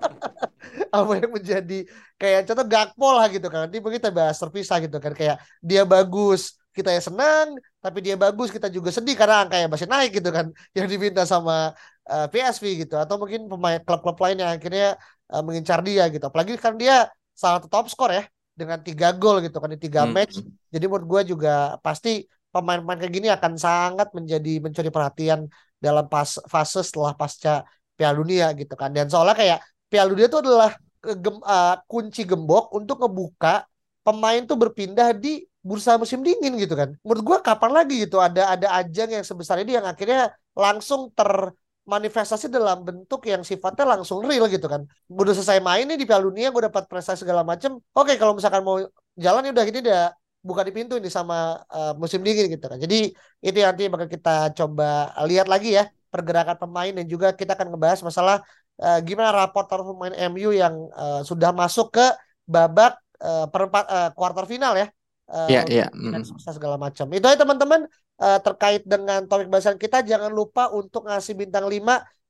apa 0.91 1.11
yang 1.17 1.31
menjadi 1.31 1.79
kayak 2.19 2.41
contoh 2.51 2.65
Gakpo 2.67 3.07
lah 3.15 3.25
gitu 3.31 3.47
kan. 3.47 3.59
Nanti 3.67 3.77
kita 3.79 4.09
bahas 4.11 4.37
terpisah 4.37 4.77
gitu 4.83 4.97
kan. 4.99 5.13
Kayak 5.15 5.37
dia 5.63 5.83
bagus 5.87 6.59
kita 6.71 6.87
ya 6.87 7.03
senang 7.03 7.59
tapi 7.83 7.99
dia 7.99 8.15
bagus 8.15 8.47
kita 8.47 8.71
juga 8.71 8.95
sedih 8.95 9.11
karena 9.19 9.43
angkanya 9.43 9.67
masih 9.67 9.87
naik 9.87 10.11
gitu 10.19 10.29
kan. 10.29 10.51
Yang 10.77 10.87
diminta 10.95 11.23
sama 11.23 11.71
uh, 12.07 12.25
eh, 12.25 12.27
PSV 12.29 12.87
gitu. 12.87 12.95
Atau 12.99 13.15
mungkin 13.17 13.47
pemain 13.47 13.79
klub-klub 13.81 14.19
lain 14.19 14.37
yang 14.43 14.51
akhirnya 14.51 14.99
uh, 15.31 15.41
mengincar 15.41 15.79
dia 15.81 16.11
gitu. 16.11 16.23
Apalagi 16.27 16.59
kan 16.59 16.75
dia 16.75 17.07
salah 17.31 17.63
satu 17.63 17.67
top 17.71 17.87
skor 17.89 18.11
ya 18.13 18.23
dengan 18.51 18.77
tiga 18.83 19.15
gol 19.15 19.41
gitu 19.41 19.57
kan 19.57 19.71
di 19.71 19.79
tiga 19.79 20.03
hmm. 20.05 20.11
match. 20.13 20.35
Jadi 20.69 20.85
menurut 20.85 21.07
gue 21.07 21.21
juga 21.33 21.79
pasti 21.79 22.27
pemain-pemain 22.51 22.99
kayak 22.99 23.13
gini 23.15 23.27
akan 23.31 23.53
sangat 23.55 24.11
menjadi 24.11 24.59
mencuri 24.59 24.91
perhatian 24.91 25.47
dalam 25.79 26.05
pas 26.11 26.37
fase 26.45 26.83
setelah 26.83 27.15
pasca 27.15 27.63
Piala 27.95 28.15
Dunia 28.19 28.51
gitu 28.53 28.75
kan. 28.75 28.91
Dan 28.91 29.07
seolah 29.07 29.33
kayak 29.33 29.63
Piala 29.91 30.07
Dunia 30.07 30.31
itu 30.31 30.39
adalah 30.39 30.71
gem, 31.03 31.35
uh, 31.43 31.75
kunci 31.91 32.23
gembok 32.23 32.71
untuk 32.71 33.03
ngebuka 33.03 33.67
pemain 34.07 34.39
tuh 34.47 34.55
berpindah 34.55 35.11
di 35.11 35.43
bursa 35.59 35.99
musim 35.99 36.23
dingin 36.23 36.55
gitu 36.55 36.73
kan. 36.79 36.95
Menurut 37.03 37.23
gua 37.27 37.37
kapan 37.43 37.71
lagi 37.83 38.07
gitu 38.07 38.17
ada 38.23 38.55
ada 38.55 38.67
ajang 38.79 39.11
yang 39.19 39.23
sebesar 39.27 39.59
ini 39.59 39.75
yang 39.75 39.83
akhirnya 39.83 40.31
langsung 40.55 41.11
termanifestasi 41.11 42.47
dalam 42.47 42.87
bentuk 42.87 43.27
yang 43.27 43.43
sifatnya 43.43 43.83
langsung 43.99 44.23
real 44.23 44.47
gitu 44.47 44.71
kan. 44.71 44.87
Udah 45.11 45.35
selesai 45.35 45.59
main 45.59 45.83
nih 45.85 45.99
di 45.99 46.05
Piala 46.07 46.23
Dunia 46.23 46.49
gue 46.55 46.71
dapat 46.71 46.87
prestasi 46.87 47.27
segala 47.27 47.43
macem. 47.43 47.75
Oke 47.91 48.15
kalau 48.15 48.33
misalkan 48.33 48.63
mau 48.63 48.79
jalan 49.19 49.43
ya 49.43 49.51
udah 49.51 49.65
ini 49.67 49.79
udah 49.83 50.01
buka 50.41 50.65
di 50.65 50.73
pintu 50.73 50.97
ini 50.97 51.11
sama 51.11 51.61
uh, 51.69 51.93
musim 51.99 52.23
dingin 52.25 52.47
gitu 52.49 52.65
kan. 52.65 52.79
Jadi 52.79 53.13
itu 53.43 53.57
nanti 53.59 53.85
bakal 53.91 54.07
kita 54.09 54.55
coba 54.57 55.13
lihat 55.29 55.45
lagi 55.45 55.77
ya 55.77 55.85
pergerakan 56.11 56.57
pemain 56.59 56.91
dan 56.91 57.05
juga 57.07 57.31
kita 57.31 57.55
akan 57.55 57.71
ngebahas 57.71 57.99
masalah 58.03 58.43
uh, 58.79 58.99
gimana 59.03 59.35
raport 59.35 59.67
pemain 59.67 60.15
MU 60.31 60.55
yang 60.55 60.87
uh, 60.95 61.25
sudah 61.25 61.51
masuk 61.51 61.91
ke 61.91 62.05
babak 62.47 62.95
uh, 63.19 63.47
perempat 63.51 63.85
uh, 63.87 64.09
quarter 64.15 64.45
final 64.47 64.75
ya. 64.77 64.87
Iya, 65.31 65.61
uh, 65.63 65.67
iya. 65.71 65.87
Yeah, 65.87 66.17
yeah. 66.19 66.51
segala 66.51 66.75
macam. 66.75 67.07
Itu 67.15 67.25
aja 67.27 67.39
teman-teman 67.39 67.87
uh, 68.19 68.39
terkait 68.43 68.83
dengan 68.83 69.23
topik 69.25 69.47
bahasan 69.47 69.79
kita 69.79 70.03
jangan 70.03 70.31
lupa 70.31 70.67
untuk 70.71 71.07
ngasih 71.07 71.39
bintang 71.39 71.65
5 71.65 71.79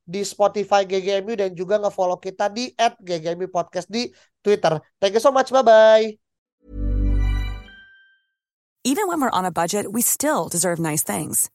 di 0.02 0.22
Spotify 0.26 0.86
GGMU 0.86 1.38
dan 1.38 1.54
juga 1.54 1.78
nge-follow 1.78 2.18
kita 2.18 2.50
di 2.50 2.74
@ggmu 2.78 3.48
podcast 3.50 3.88
di 3.90 4.10
Twitter. 4.42 4.82
Thank 4.98 5.18
you 5.18 5.24
so 5.24 5.34
much. 5.34 5.50
Bye 5.54 5.66
bye. 5.66 6.08
Even 8.82 9.06
when 9.06 9.22
we're 9.22 9.34
on 9.34 9.46
a 9.46 9.54
budget, 9.54 9.94
we 9.94 10.02
still 10.02 10.50
deserve 10.50 10.82
nice 10.82 11.06
things. 11.06 11.54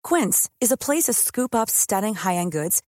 Quince 0.00 0.48
is 0.56 0.72
a 0.72 0.80
place 0.80 1.04
to 1.04 1.12
scoop 1.12 1.52
up 1.54 1.68
stunning 1.68 2.16
high-end 2.16 2.50
goods 2.50 2.80